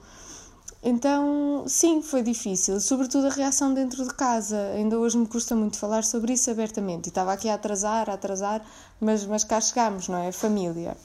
[0.83, 4.57] Então, sim, foi difícil, sobretudo a reação dentro de casa.
[4.75, 7.07] Ainda hoje me custa muito falar sobre isso abertamente.
[7.07, 8.65] E estava aqui a atrasar, a atrasar,
[8.99, 10.31] mas, mas cá chegámos, não é?
[10.31, 10.97] Família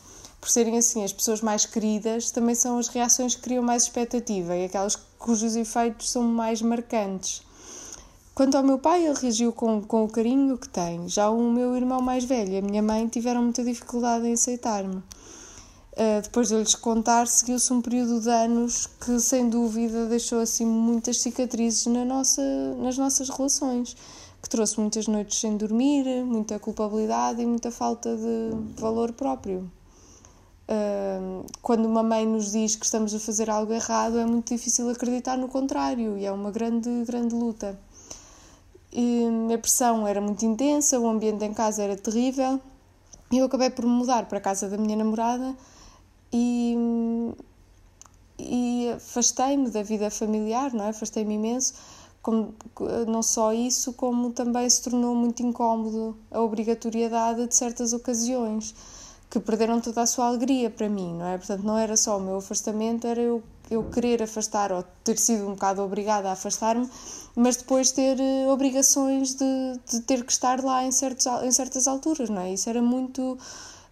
[0.46, 4.54] por serem assim as pessoas mais queridas, também são as reações que criam mais expectativa
[4.54, 7.42] e aquelas cujos efeitos são mais marcantes.
[8.37, 11.09] Quanto ao meu pai, ele reagiu com, com o carinho que tem.
[11.09, 14.97] Já o meu irmão mais velho e a minha mãe tiveram muita dificuldade em aceitar-me.
[14.97, 20.41] Uh, depois de eu lhes contar, seguiu-se um período de anos que, sem dúvida, deixou
[20.41, 22.43] assim muitas cicatrizes na nossa,
[22.74, 23.97] nas nossas relações,
[24.43, 29.66] que trouxe muitas noites sem dormir, muita culpabilidade e muita falta de valor próprio
[31.62, 35.37] quando uma mãe nos diz que estamos a fazer algo errado, é muito difícil acreditar
[35.37, 37.78] no contrário e é uma grande, grande luta.
[38.99, 42.59] E a pressão era muito intensa, o ambiente em casa era terrível
[43.30, 45.55] e eu acabei por mudar para a casa da minha namorada
[46.32, 46.74] e,
[48.38, 50.88] e afastei-me da vida familiar, não é?
[50.88, 51.74] afastei-me imenso.
[52.22, 52.55] Como,
[53.07, 58.74] não só isso, como também se tornou muito incómodo a obrigatoriedade de certas ocasiões
[59.28, 61.36] que perderam toda a sua alegria para mim, não é?
[61.36, 65.46] Portanto, não era só o meu afastamento, era eu, eu querer afastar ou ter sido
[65.46, 66.88] um bocado obrigada a afastar-me,
[67.34, 71.86] mas depois ter uh, obrigações de, de ter que estar lá em, certos, em certas
[71.86, 72.52] alturas, não é?
[72.52, 73.38] Isso era muito.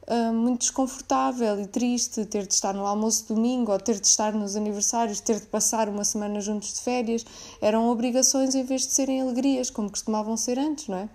[0.07, 4.35] Uh, muito desconfortável e triste ter de estar no almoço domingo ou ter de estar
[4.35, 7.25] nos aniversários, ter de passar uma semana juntos de férias,
[7.59, 11.09] eram obrigações em vez de serem alegrias, como costumavam ser antes, não é?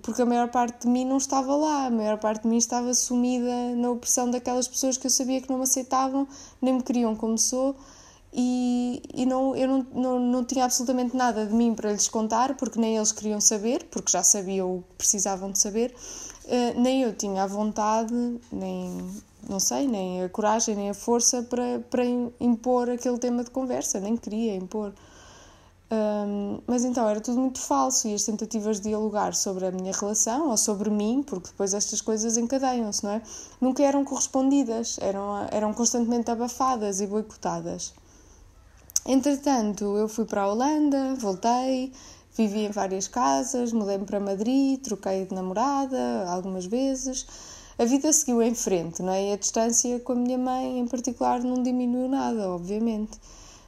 [0.00, 2.94] Porque a maior parte de mim não estava lá, a maior parte de mim estava
[2.94, 6.26] sumida na opressão daquelas pessoas que eu sabia que não me aceitavam,
[6.60, 7.74] nem me queriam como sou,
[8.32, 12.56] e, e não, eu não, não, não tinha absolutamente nada de mim para lhes contar,
[12.56, 15.94] porque nem eles queriam saber, porque já sabiam o que precisavam de saber,
[16.44, 18.14] uh, nem eu tinha a vontade,
[18.50, 18.96] nem,
[19.46, 22.04] não sei, nem a coragem, nem a força para, para
[22.40, 24.94] impor aquele tema de conversa, nem queria impor.
[25.92, 29.92] Um, mas então era tudo muito falso e as tentativas de dialogar sobre a minha
[29.92, 33.22] relação ou sobre mim, porque depois estas coisas encadeiam-se, não é?
[33.60, 37.92] Nunca eram correspondidas, eram, eram constantemente abafadas e boicotadas.
[39.04, 41.92] Entretanto, eu fui para a Holanda, voltei,
[42.34, 47.26] vivi em várias casas, mudei-me para Madrid, troquei de namorada algumas vezes.
[47.78, 49.28] A vida seguiu em frente, não é?
[49.28, 53.18] E a distância com a minha mãe, em particular, não diminuiu nada, obviamente.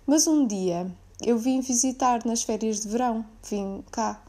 [0.07, 0.91] Mas um dia
[1.25, 4.23] eu vim visitar nas férias de verão, vim cá.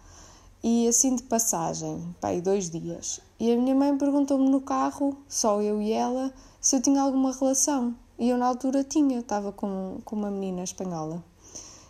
[0.63, 3.19] E assim de passagem, pai, dois dias.
[3.39, 7.31] E a minha mãe perguntou-me no carro, só eu e ela, se eu tinha alguma
[7.33, 7.93] relação.
[8.17, 11.23] E eu na altura tinha, estava com, com uma menina espanhola.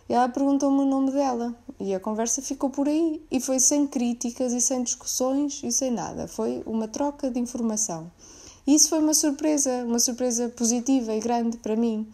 [0.08, 3.86] E ela perguntou-me o nome dela e a conversa ficou por aí e foi sem
[3.86, 6.28] críticas e sem discussões e sem nada.
[6.28, 8.10] Foi uma troca de informação.
[8.66, 12.06] E isso foi uma surpresa, uma surpresa positiva e grande para mim.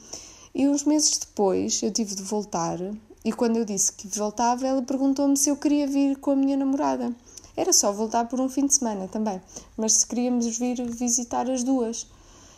[0.55, 2.79] E uns meses depois eu tive de voltar
[3.25, 6.57] e quando eu disse que voltava, ela perguntou-me se eu queria vir com a minha
[6.57, 7.15] namorada.
[7.57, 9.41] Era só voltar por um fim de semana também,
[9.77, 12.07] mas se queríamos vir visitar as duas.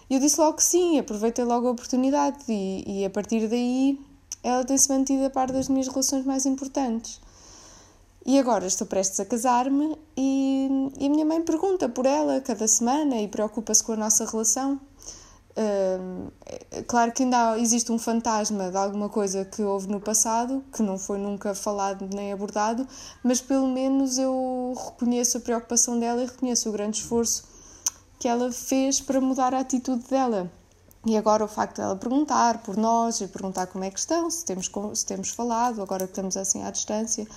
[0.09, 4.01] E eu disse logo que sim, aproveitei logo a oportunidade e, e a partir daí
[4.43, 7.21] ela tem-se mantido a par das minhas relações mais importantes.
[8.27, 12.67] E agora estou prestes a casar-me e, e a minha mãe pergunta por ela cada
[12.67, 14.81] semana e preocupa-se com a nossa relação.
[15.57, 16.33] Uh,
[16.89, 20.99] claro que ainda existe um fantasma de alguma coisa que houve no passado, que não
[20.99, 22.87] foi nunca falado nem abordado,
[23.23, 27.45] mas pelo menos eu reconheço a preocupação dela e reconheço o grande esforço
[28.19, 30.51] que ela fez para mudar a atitude dela.
[31.07, 34.45] E agora o facto dela perguntar por nós e perguntar como é que estão, se
[34.45, 37.29] temos, se temos falado, agora que estamos assim à distância,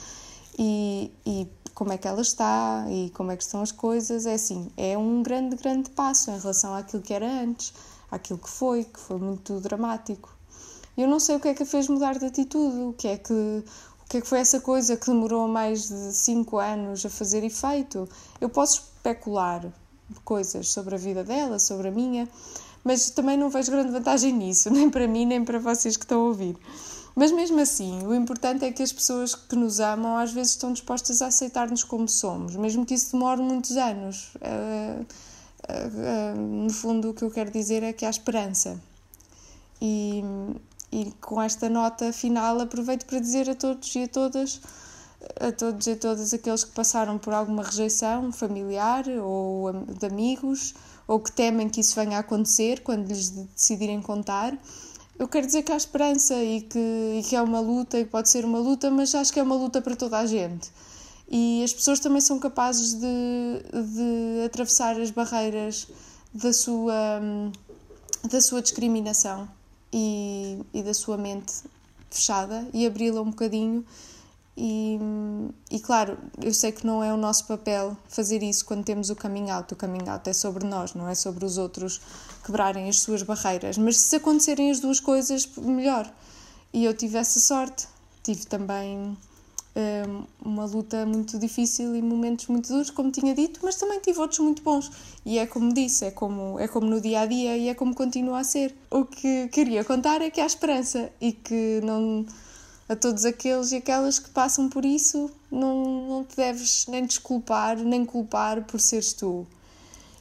[0.58, 4.34] e, e como é que ela está e como é que estão as coisas, é
[4.34, 7.74] assim, é um grande, grande passo em relação àquilo que era antes
[8.10, 10.36] àquilo que foi, que foi muito dramático.
[10.98, 13.18] Eu não sei o que é que a fez mudar de atitude, o que é
[13.18, 17.10] que, o que, é que foi essa coisa que demorou mais de cinco anos a
[17.10, 18.10] fazer efeito.
[18.42, 19.66] Eu posso especular
[20.24, 22.28] coisas sobre a vida dela, sobre a minha,
[22.84, 26.22] mas também não vejo grande vantagem nisso, nem para mim, nem para vocês que estão
[26.22, 26.58] a ouvir.
[27.16, 30.72] Mas mesmo assim, o importante é que as pessoas que nos amam às vezes estão
[30.72, 34.30] dispostas a aceitar-nos como somos, mesmo que isso demore muitos anos.
[34.36, 35.06] Uh,
[36.36, 38.80] no fundo, o que eu quero dizer é que há esperança.
[39.82, 40.24] E,
[40.92, 44.62] e com esta nota final, aproveito para dizer a todos e a todas,
[45.40, 50.74] a todos e a todas aqueles que passaram por alguma rejeição familiar ou de amigos,
[51.08, 54.58] ou que temem que isso venha a acontecer quando lhes decidirem contar.
[55.20, 56.80] Eu quero dizer que há esperança e que,
[57.20, 59.56] e que é uma luta, e pode ser uma luta, mas acho que é uma
[59.56, 60.72] luta para toda a gente
[61.30, 65.88] e as pessoas também são capazes de, de atravessar as barreiras
[66.34, 67.20] da sua,
[68.30, 69.48] da sua discriminação
[69.92, 71.54] e, e da sua mente
[72.10, 73.86] fechada e abri-la um bocadinho.
[74.60, 74.98] E,
[75.70, 79.16] e claro, eu sei que não é o nosso papel fazer isso quando temos o
[79.16, 79.72] coming out.
[79.74, 82.02] O coming out é sobre nós, não é sobre os outros
[82.44, 83.78] quebrarem as suas barreiras.
[83.78, 86.12] Mas se acontecerem as duas coisas, melhor.
[86.74, 87.88] E eu tive essa sorte.
[88.24, 89.16] Tive também
[90.44, 94.40] uma luta muito difícil e momentos muito duros, como tinha dito, mas também tive outros
[94.40, 94.92] muito bons.
[95.26, 97.94] E é como disse, é como, é como no dia a dia e é como
[97.94, 98.76] continua a ser.
[98.90, 102.26] O que queria contar é que há esperança e que não
[102.90, 107.78] a todos aqueles e aquelas que passam por isso, não, não te deves nem desculpar,
[107.78, 109.46] nem culpar por seres tu.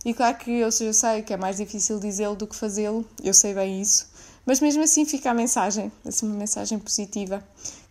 [0.05, 3.35] E claro que eu, eu sei que é mais difícil dizê-lo do que fazê-lo, eu
[3.35, 4.09] sei bem isso,
[4.45, 7.43] mas mesmo assim fica a mensagem, assim, uma mensagem positiva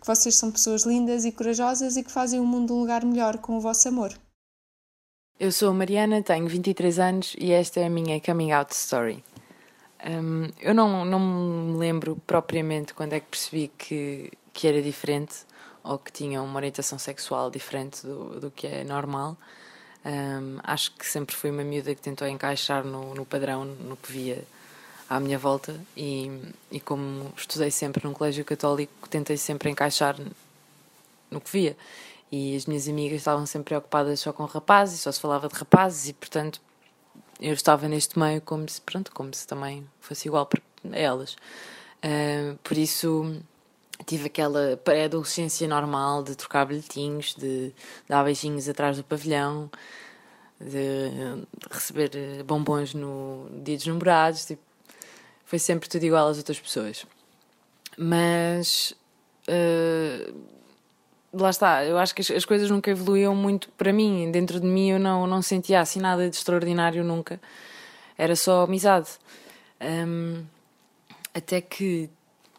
[0.06, 3.40] que vocês são pessoas lindas e corajosas e que fazem o mundo um lugar melhor
[3.40, 4.14] com o vosso amor.
[5.40, 9.24] Eu sou a Mariana, tenho 23 anos e esta é a minha coming out story.
[10.06, 15.38] Um, eu não, não me lembro propriamente quando é que percebi que, que era diferente
[15.84, 19.36] ou que tinha uma orientação sexual diferente do, do que é normal.
[20.06, 24.12] Um, acho que sempre fui uma miúda que tentou encaixar no, no padrão, no que
[24.12, 24.44] via
[25.10, 26.32] à minha volta e,
[26.72, 30.16] e como estudei sempre num colégio católico, tentei sempre encaixar
[31.30, 31.78] no que via.
[32.32, 36.10] E as minhas amigas estavam sempre preocupadas só com rapazes, só se falava de rapazes
[36.10, 36.60] e, portanto,
[37.40, 41.36] eu estava neste meio como se, pronto, como se também fosse igual para elas.
[42.04, 43.42] Uh, por isso
[44.06, 47.72] tive aquela pré-adolescência normal de trocar bilhetinhos, de
[48.08, 49.70] dar beijinhos atrás do pavilhão,
[50.60, 52.12] de receber
[52.44, 54.62] bombons no dia dos namorados, tipo,
[55.46, 57.06] foi sempre tudo igual às outras pessoas.
[57.98, 58.94] Mas
[59.48, 60.36] uh,
[61.32, 64.30] lá está, eu acho que as, as, coisas nunca evoluíam muito para mim.
[64.32, 67.40] Dentro de mim eu não, não sentia assim nada de extraordinário nunca.
[68.18, 69.10] Era só amizade.
[69.82, 70.44] Um,
[71.34, 72.10] até que,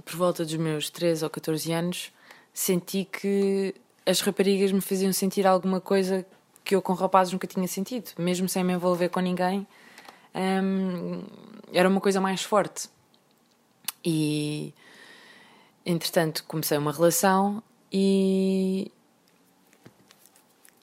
[0.05, 2.13] por volta dos meus 13 ou 14 anos,
[2.53, 3.75] senti que
[4.05, 6.25] as raparigas me faziam sentir alguma coisa
[6.63, 9.67] que eu com rapazes nunca tinha sentido, mesmo sem me envolver com ninguém
[10.37, 11.23] um,
[11.73, 12.89] era uma coisa mais forte.
[14.05, 14.73] E
[15.85, 17.63] entretanto comecei uma relação
[17.93, 18.91] e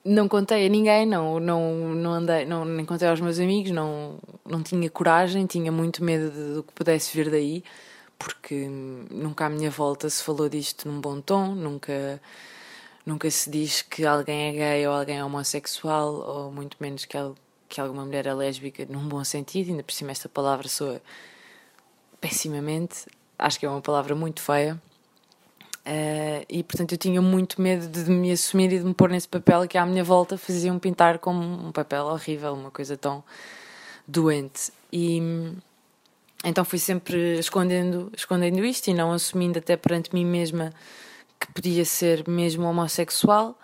[0.04, 4.18] não contei a ninguém, não, não, não andei, não, nem contei aos meus amigos, não,
[4.46, 7.64] não tinha coragem, tinha muito medo do que pudesse vir daí,
[8.20, 8.68] porque
[9.10, 12.22] nunca à minha volta se falou disto num bom tom, nunca,
[13.06, 17.18] nunca se diz que alguém é gay ou alguém é homossexual, ou muito menos que,
[17.74, 21.02] que alguma mulher é lésbica num bom sentido, ainda por cima esta palavra soa
[22.22, 23.08] pessimamente,
[23.38, 24.80] acho que é uma palavra muito feia.
[25.80, 29.28] Uh, e portanto eu tinha muito medo de, me assumir e de me pôr nesse
[29.28, 33.24] papel que à minha volta faziam pintar como um papel horrível, uma coisa tão
[34.08, 34.72] doente.
[34.92, 35.20] E
[36.46, 40.72] então fui sempre escondendo, escondendo isto e não assumindo até perante mim mesma
[41.40, 43.58] que podia ser mesmo homossexual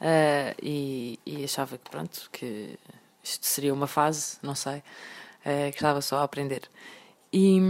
[0.00, 2.78] uh, e, e, achava que pronto que
[3.28, 6.62] isto seria uma fase, não sei, uh, que estava só a aprender.
[7.32, 7.60] E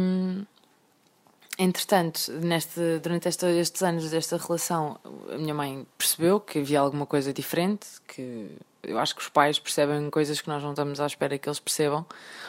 [1.59, 4.99] Entretanto, neste, durante estes anos desta relação,
[5.33, 9.59] a minha mãe percebeu que havia alguma coisa diferente, que eu acho que os pais
[9.59, 12.05] percebem coisas que nós não estamos à espera que eles percebam.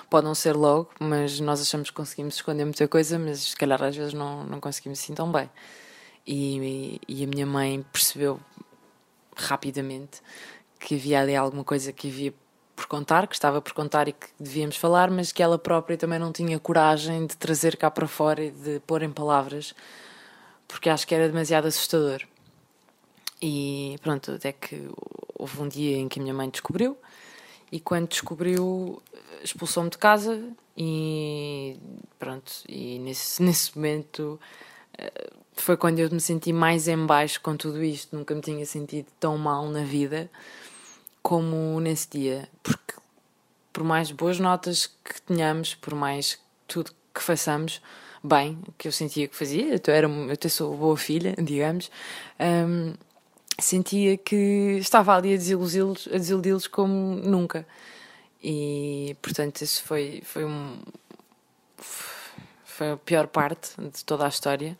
[0.09, 3.81] Pode não ser logo, mas nós achamos que conseguimos esconder muita coisa, mas se calhar
[3.81, 5.49] às vezes não, não conseguimos assim tão bem.
[6.25, 8.41] E, e a minha mãe percebeu
[9.37, 10.21] rapidamente
[10.79, 12.33] que havia ali alguma coisa que havia
[12.77, 16.19] por contar, que estava por contar e que devíamos falar, mas que ela própria também
[16.19, 19.73] não tinha coragem de trazer cá para fora e de pôr em palavras,
[20.67, 22.21] porque acho que era demasiado assustador.
[23.41, 24.89] E pronto, até que
[25.33, 26.95] houve um dia em que a minha mãe descobriu,
[27.71, 29.01] e quando descobriu,
[29.43, 30.39] expulsou-me de casa,
[30.77, 31.79] e
[32.19, 34.39] pronto, e nesse, nesse momento
[34.95, 38.65] eh, foi quando eu me senti mais em baixo com tudo isto, nunca me tinha
[38.67, 40.29] sentido tão mal na vida
[41.27, 42.93] como nesse dia, porque
[43.73, 47.81] por mais boas notas que tenhamos, por mais tudo que façamos
[48.23, 51.91] bem, que eu sentia que fazia, eu, era, eu até sou boa filha, digamos,
[52.39, 52.93] um,
[53.59, 57.67] sentia que estava ali a desiludi-los, a desiludi-los como nunca.
[58.41, 60.79] E portanto, isso foi, foi um.
[62.63, 64.77] Foi a pior parte de toda a história.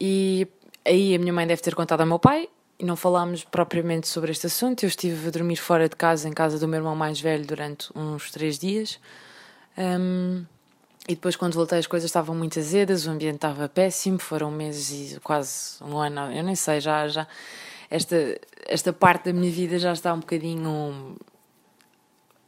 [0.00, 0.48] E
[0.84, 2.48] aí a minha mãe deve ter contado ao meu pai,
[2.80, 4.82] não falámos propriamente sobre este assunto.
[4.82, 7.88] Eu estive a dormir fora de casa, em casa do meu irmão mais velho, durante
[7.94, 8.98] uns três dias.
[9.76, 10.44] Um,
[11.08, 14.18] e depois, quando voltei, as coisas estavam muito azedas, o ambiente estava péssimo.
[14.18, 17.06] Foram meses e quase um ano, eu nem sei, já.
[17.08, 17.26] já
[17.90, 18.16] esta,
[18.66, 21.16] esta parte da minha vida já está um bocadinho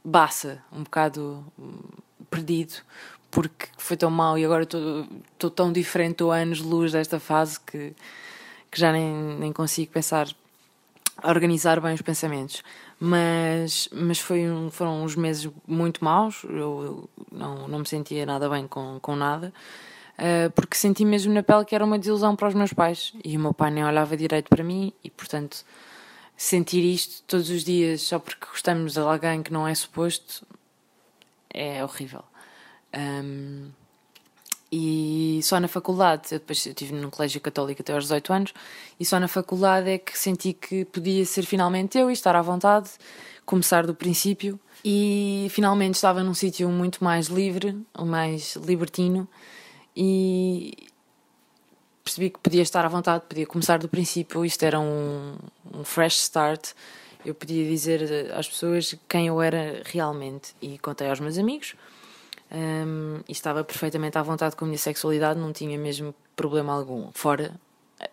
[0.04, 1.44] baça, um bocado
[2.30, 2.74] perdido,
[3.30, 7.94] porque foi tão mal e agora estou tão diferente, estou anos-luz desta fase que
[8.76, 10.28] que já nem, nem consigo pensar,
[11.24, 12.62] organizar bem os pensamentos.
[13.00, 18.50] Mas, mas foi um, foram uns meses muito maus, eu, não, não me sentia nada
[18.50, 19.50] bem com, com nada,
[20.18, 23.34] uh, porque senti mesmo na pele que era uma desilusão para os meus pais e
[23.34, 25.64] o meu pai nem olhava direito para mim e, portanto,
[26.36, 30.46] sentir isto todos os dias só porque gostamos de alguém que não é suposto
[31.48, 32.24] é horrível.
[32.94, 33.70] Um,
[34.70, 38.54] e só na faculdade, eu depois estive num colégio católico até aos 18 anos,
[38.98, 42.42] e só na faculdade é que senti que podia ser finalmente eu e estar à
[42.42, 42.90] vontade,
[43.44, 44.58] começar do princípio.
[44.84, 49.28] E finalmente estava num sítio muito mais livre, mais libertino,
[49.96, 50.72] e
[52.04, 54.44] percebi que podia estar à vontade, podia começar do princípio.
[54.44, 55.36] Isto era um,
[55.74, 56.72] um fresh start.
[57.24, 61.74] Eu podia dizer às pessoas quem eu era realmente, e contei aos meus amigos
[62.50, 67.10] um, e estava perfeitamente à vontade com a minha sexualidade, não tinha mesmo problema algum.
[67.12, 67.54] Fora,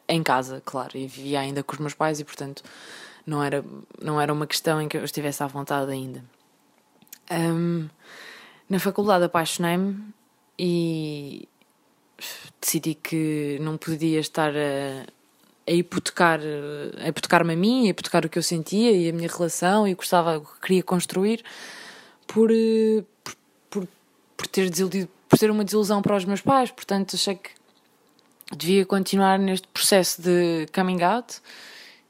[0.08, 2.64] em casa, claro, e vivia ainda com os meus pais e, portanto,
[3.26, 3.64] não era,
[4.02, 6.24] não era uma questão em que eu estivesse à vontade ainda.
[7.32, 7.88] Um,
[8.70, 10.14] na faculdade apaixonei-me
[10.58, 11.48] e
[12.60, 15.06] decidi que não podia estar a,
[15.68, 16.40] a hipotecar
[16.98, 19.94] a hipotecar-me a mim, a hipotecar o que eu sentia e a minha relação e
[19.94, 21.44] gostava, queria construir
[22.28, 22.50] por,
[23.24, 23.36] por
[24.44, 27.52] por ter desiludido, por ser uma desilusão para os meus pais, portanto achei que
[28.56, 31.42] devia continuar neste processo de coming out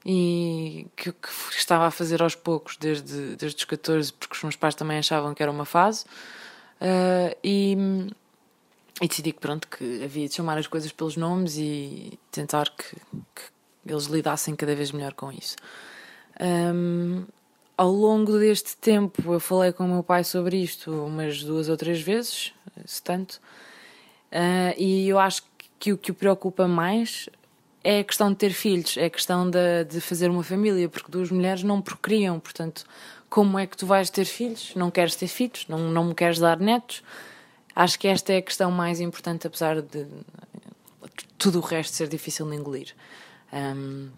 [0.04, 4.56] e que, que estava a fazer aos poucos desde, desde os 14, porque os meus
[4.56, 6.06] pais também achavam que era uma fase
[6.82, 7.78] uh, e,
[9.00, 12.96] e decidi que pronto, que havia de chamar as coisas pelos nomes e tentar que,
[13.36, 13.44] que
[13.86, 15.56] eles lidassem cada vez melhor com isso.
[16.42, 17.26] Um,
[17.78, 21.78] ao longo deste tempo eu falei com o meu pai sobre isto umas duas ou
[21.78, 22.54] três vezes,
[22.86, 23.42] se tanto,
[24.32, 25.44] uh, e eu acho
[25.80, 27.30] que o que o preocupa mais
[27.84, 31.12] é a questão de ter filhos, é a questão de, de fazer uma família, porque
[31.12, 32.86] duas mulheres não procriam, portanto,
[33.30, 34.74] como é que tu vais ter filhos?
[34.76, 35.66] Não queres ter filhos?
[35.68, 37.04] Não, não me queres dar netos?
[37.76, 40.08] Acho que esta é a questão mais importante, apesar de
[41.38, 42.94] tudo o resto ser difícil de engolir.
[43.52, 44.10] Um,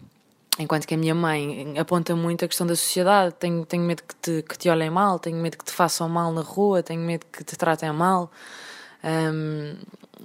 [0.58, 4.14] Enquanto que a minha mãe aponta muito a questão da sociedade, tenho, tenho medo que
[4.14, 7.26] te, que te olhem mal, tenho medo que te façam mal na rua, tenho medo
[7.30, 8.30] que te tratem mal.
[9.04, 9.76] Um,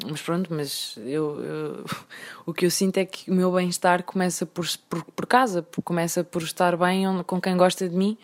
[0.10, 1.86] mas pronto, mas eu, eu,
[2.46, 6.24] o que eu sinto é que o meu bem-estar começa por, por, por casa, começa
[6.24, 8.18] por estar bem com quem gosta de mim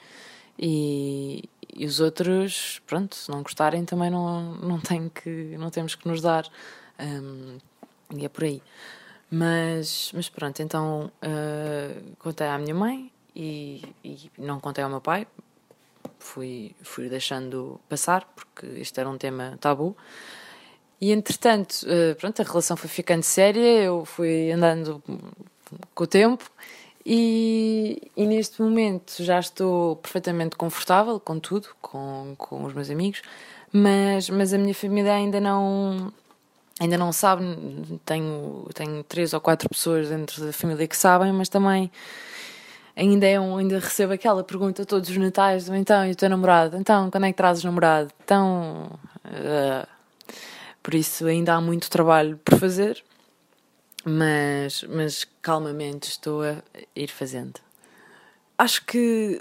[0.58, 1.43] e,
[1.76, 6.08] e os outros, pronto, se não gostarem também não, não, tem que, não temos que
[6.08, 6.47] nos dar.
[6.99, 7.58] Um,
[8.16, 8.62] e é por aí.
[9.30, 15.01] Mas, mas pronto, então uh, contei à minha mãe e, e, não contei ao meu
[15.01, 15.28] pai.
[16.17, 19.95] Fui, fui deixando passar, porque isto era um tema tabu.
[20.99, 25.03] E entretanto, uh, pronto, a relação foi ficando séria, eu fui andando
[25.93, 26.49] com o tempo
[27.05, 33.21] e, e, neste momento já estou perfeitamente confortável com tudo, com, com os meus amigos,
[33.71, 36.11] mas, mas a minha família ainda não
[36.80, 37.43] ainda não sabe,
[38.05, 41.91] tenho, tenho três ou quatro pessoas dentro da família que sabem, mas também
[42.95, 46.78] ainda é um, ainda recebo aquela pergunta todos os natais, então, e o teu namorado?
[46.78, 48.11] Então, quando é que trazes namorado?
[48.23, 49.88] Então, uh,
[50.82, 53.03] por isso ainda há muito trabalho por fazer,
[54.03, 56.55] mas, mas calmamente estou a
[56.95, 57.59] ir fazendo.
[58.57, 59.39] Acho que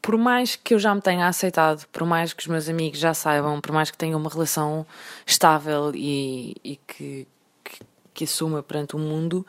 [0.00, 3.12] por mais que eu já me tenha aceitado, por mais que os meus amigos já
[3.14, 4.86] saibam, por mais que tenha uma relação
[5.26, 7.26] estável e, e que,
[7.64, 7.80] que,
[8.14, 9.46] que assuma perante o mundo,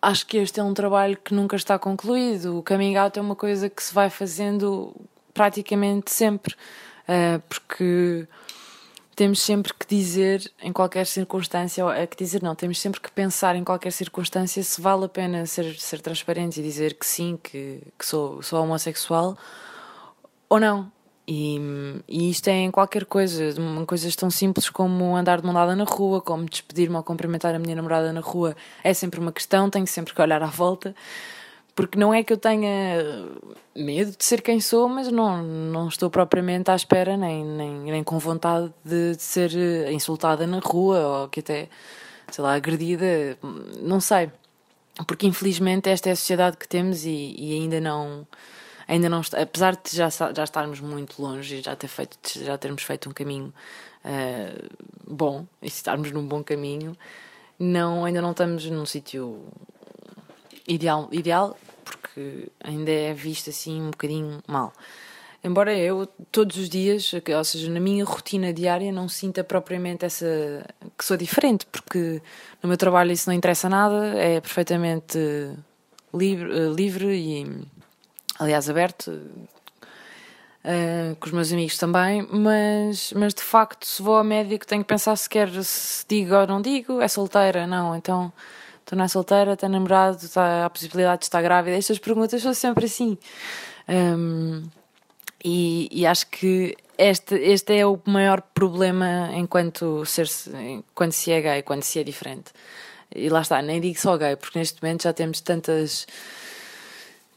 [0.00, 2.58] acho que este é um trabalho que nunca está concluído.
[2.58, 4.94] O coming out é uma coisa que se vai fazendo
[5.34, 6.54] praticamente sempre,
[7.08, 8.26] uh, porque
[9.20, 13.54] temos sempre que dizer em qualquer circunstância, é que dizer não, temos sempre que pensar
[13.54, 17.82] em qualquer circunstância se vale a pena ser, ser transparente e dizer que sim, que,
[17.98, 19.36] que sou, sou homossexual
[20.48, 20.90] ou não.
[21.28, 21.60] E,
[22.08, 23.54] e isto é em qualquer coisa,
[23.86, 27.58] coisas tão simples como andar de mão dada na rua, como despedir-me ou cumprimentar a
[27.58, 30.94] minha namorada na rua, é sempre uma questão, tenho sempre que olhar à volta
[31.80, 33.26] porque não é que eu tenha
[33.74, 38.04] medo de ser quem sou, mas não, não estou propriamente à espera, nem, nem, nem
[38.04, 41.70] com vontade de, de ser eh, insultada na rua ou que até,
[42.30, 43.38] sei lá, agredida,
[43.80, 44.30] não sei.
[45.06, 48.26] Porque infelizmente esta é a sociedade que temos e, e ainda não.
[48.86, 52.58] Ainda não está, apesar de já, já estarmos muito longe e já, ter feito, já
[52.58, 53.54] termos feito um caminho
[54.04, 54.68] uh,
[55.08, 56.94] bom e estarmos num bom caminho,
[57.58, 59.46] não, ainda não estamos num sítio
[60.68, 64.72] ideal, ideal porque ainda é visto assim um bocadinho mal.
[65.42, 70.66] Embora eu todos os dias, ou seja, na minha rotina diária, não sinta propriamente essa
[70.98, 72.20] que sou diferente, porque
[72.62, 75.18] no meu trabalho isso não interessa nada, é perfeitamente
[76.12, 77.66] livre, livre e,
[78.38, 84.24] aliás, aberto, uh, com os meus amigos também, mas, mas de facto, se vou ao
[84.24, 88.30] médico, tenho que pensar se quer se digo ou não digo, é solteira, não, então
[88.90, 91.76] tu não é solteira, tem namorado, está, há possibilidade de estar grávida.
[91.76, 93.16] Estas perguntas são sempre assim.
[93.88, 94.64] Um,
[95.44, 100.28] e, e, acho que este, este é o maior problema enquanto, ser,
[100.60, 102.50] enquanto se é gay, quando se é diferente.
[103.14, 106.04] E lá está, nem digo só gay, porque neste momento já temos tantas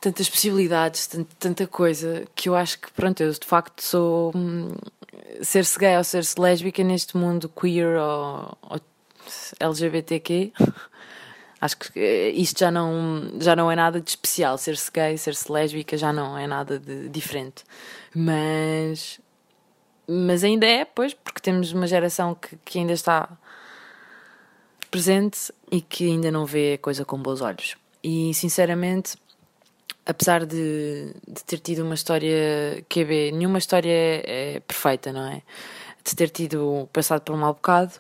[0.02, 4.32] tantas possibilidades, tanta, tanta coisa, que eu acho que, pronto, eu de facto sou.
[4.36, 4.74] Hum,
[5.42, 8.82] ser-se gay ou ser-se lésbica neste mundo queer ou, ou
[9.60, 10.52] LGBTQ
[11.64, 14.58] Acho que eh, isto já não, já não é nada de especial.
[14.58, 17.64] Ser-se gay, ser-se lésbica já não é nada de diferente.
[18.14, 19.18] Mas,
[20.06, 23.30] mas ainda é, pois, porque temos uma geração que, que ainda está
[24.92, 27.78] presente e que ainda não vê a coisa com bons olhos.
[28.04, 29.16] E sinceramente,
[30.06, 35.42] apesar de, de ter tido uma história QB, nenhuma história é, é perfeita, não é?
[36.04, 37.94] De ter tido passado por um mau bocado,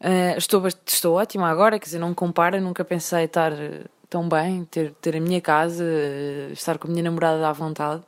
[0.00, 3.52] Uh, estou, estou ótima agora, quer dizer, não compara, nunca pensei estar
[4.10, 8.02] tão bem, ter, ter a minha casa, uh, estar com a minha namorada à vontade.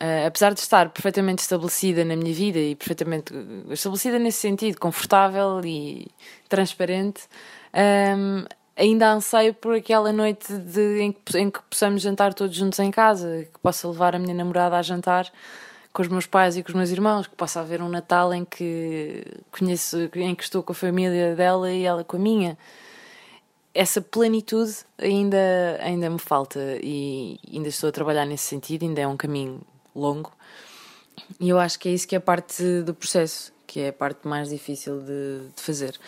[0.00, 3.32] Uh, apesar de estar perfeitamente estabelecida na minha vida e perfeitamente
[3.70, 6.08] estabelecida nesse sentido, confortável e
[6.48, 7.22] transparente,
[8.16, 8.44] um,
[8.76, 12.92] ainda anseio por aquela noite de, em, que, em que possamos jantar todos juntos em
[12.92, 15.32] casa, que possa levar a minha namorada a jantar
[15.98, 18.44] com os meus pais e com os meus irmãos, que possa haver um Natal em
[18.44, 22.56] que conheço, em que estou com a família dela e ela com a minha.
[23.74, 25.36] Essa plenitude ainda,
[25.80, 29.60] ainda me falta e ainda estou a trabalhar nesse sentido, ainda é um caminho
[29.92, 30.32] longo.
[31.40, 34.28] E eu acho que é isso que é parte do processo, que é a parte
[34.28, 35.98] mais difícil de, de fazer.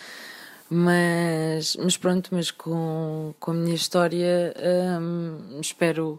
[0.69, 4.53] Mas, mas pronto, mas com, com a minha história
[5.01, 6.17] hum, espero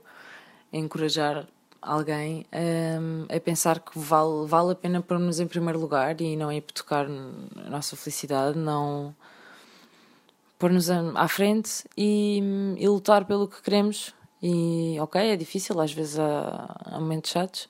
[0.70, 1.46] encorajar
[1.82, 6.52] alguém um, a pensar que vale, vale a pena pôr-nos em primeiro lugar e não
[6.52, 9.14] ir tocar a nossa felicidade, não
[10.58, 12.40] pôr-nos à frente e,
[12.78, 14.14] e, lutar pelo que queremos.
[14.40, 17.68] E ok, é difícil, às vezes há, há momentos chatos,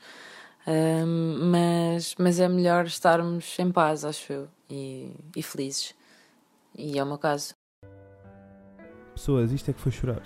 [0.66, 5.94] um, mas, mas é melhor estarmos em paz, acho eu, e, e felizes.
[6.76, 7.54] E é o meu caso.
[9.14, 10.22] Pessoas, isto é que foi chorar.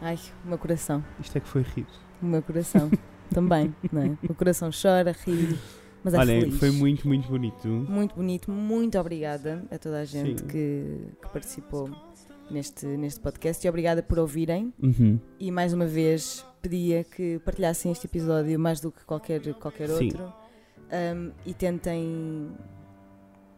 [0.00, 1.04] Ai, o meu coração.
[1.20, 1.86] Isto é que foi rir.
[2.22, 2.90] O meu coração.
[3.28, 4.18] também, não é?
[4.28, 5.58] O coração chora, ri,
[6.02, 6.58] mas é Olha, feliz.
[6.58, 7.68] foi muito, muito bonito.
[7.68, 11.90] Muito bonito, muito obrigada a toda a gente que, que, participou
[12.50, 14.72] neste, neste podcast e obrigada por ouvirem.
[14.82, 15.18] Uhum.
[15.38, 20.04] E mais uma vez pedia que partilhassem este episódio mais do que qualquer, qualquer Sim.
[20.04, 20.32] outro
[20.92, 22.50] um, e tentem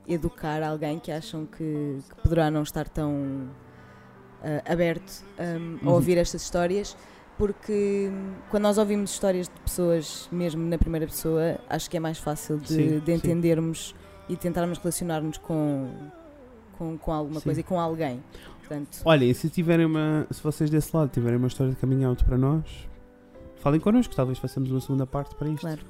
[0.08, 5.94] educar alguém que acham que, que poderá não estar tão uh, aberto um, a Uhum.
[5.94, 6.96] ouvir estas histórias.
[7.40, 8.10] Porque
[8.50, 12.58] quando nós ouvimos histórias de pessoas, mesmo na primeira pessoa, acho que é mais fácil
[12.58, 13.12] de, Sim, de sim.
[13.14, 13.94] entendermos
[14.28, 15.88] e tentarmos relacionar-nos com,
[16.76, 17.44] com, com alguma Sim.
[17.44, 18.22] coisa e com alguém.
[18.58, 20.26] Portanto, Olhem, se tiverem uma.
[20.30, 22.62] Se vocês desse lado tiverem uma história de coming out para nós,
[23.56, 25.62] falem connosco, talvez façamos uma segunda parte para isto.
[25.62, 25.80] Claro.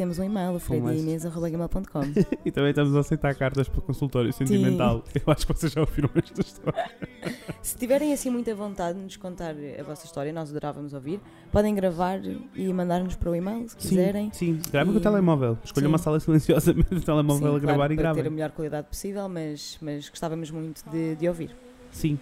[0.00, 0.62] Temos um e-mail, mais.
[0.62, 2.00] frediinês.com.
[2.42, 5.04] E também estamos a aceitar cartas para consultório sentimental.
[5.14, 6.90] Eu acho que vocês já ouviram esta história.
[7.60, 11.20] Se tiverem assim muita vontade de nos contar a vossa história, nós adorávamos ouvir,
[11.52, 12.18] podem gravar
[12.54, 14.30] e mandar-nos para o e-mail, se quiserem.
[14.32, 14.70] Sim, sim.
[14.72, 15.58] Gravem E- com o telemóvel.
[15.62, 15.92] Escolha Sim.
[15.92, 18.32] uma sala silenciosa do telemóvel Sim, a gravar claro, e para ter a gravem.
[18.32, 21.50] melhor qualidade possível, mas, mas gostávamos muito de, de ouvir.
[21.92, 22.18] Sim.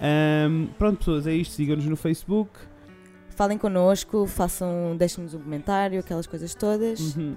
[0.00, 1.54] Ahm, pronto, pessoas, é isto.
[1.54, 2.50] Sigam-nos no Facebook.
[3.40, 7.16] Falem connosco, façam, deixem-nos um comentário, aquelas coisas todas.
[7.16, 7.36] Uhum.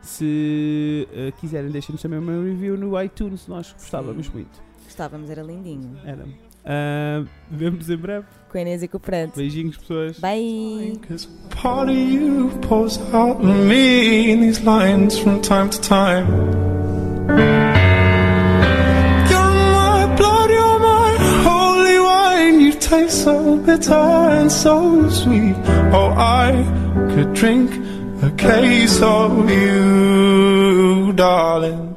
[0.00, 3.46] Se eh, quiserem, deixem-nos também uma review no iTunes.
[3.46, 4.32] Nós gostávamos Sim.
[4.32, 4.62] muito.
[4.82, 5.94] Gostávamos, era lindinho.
[6.06, 6.24] Era.
[6.24, 8.26] Uh, Vemo-nos em breve.
[8.50, 9.30] Com a Inês e com o Fred.
[9.36, 10.18] Beijinhos, pessoas.
[10.20, 10.98] Bye!
[11.06, 11.28] Cause
[11.60, 17.61] part of you pours out on me in these lines from time to time.
[22.82, 25.54] Tastes so bitter and so sweet.
[25.94, 26.50] Oh, I
[27.14, 27.70] could drink
[28.22, 31.91] a case of you, darling.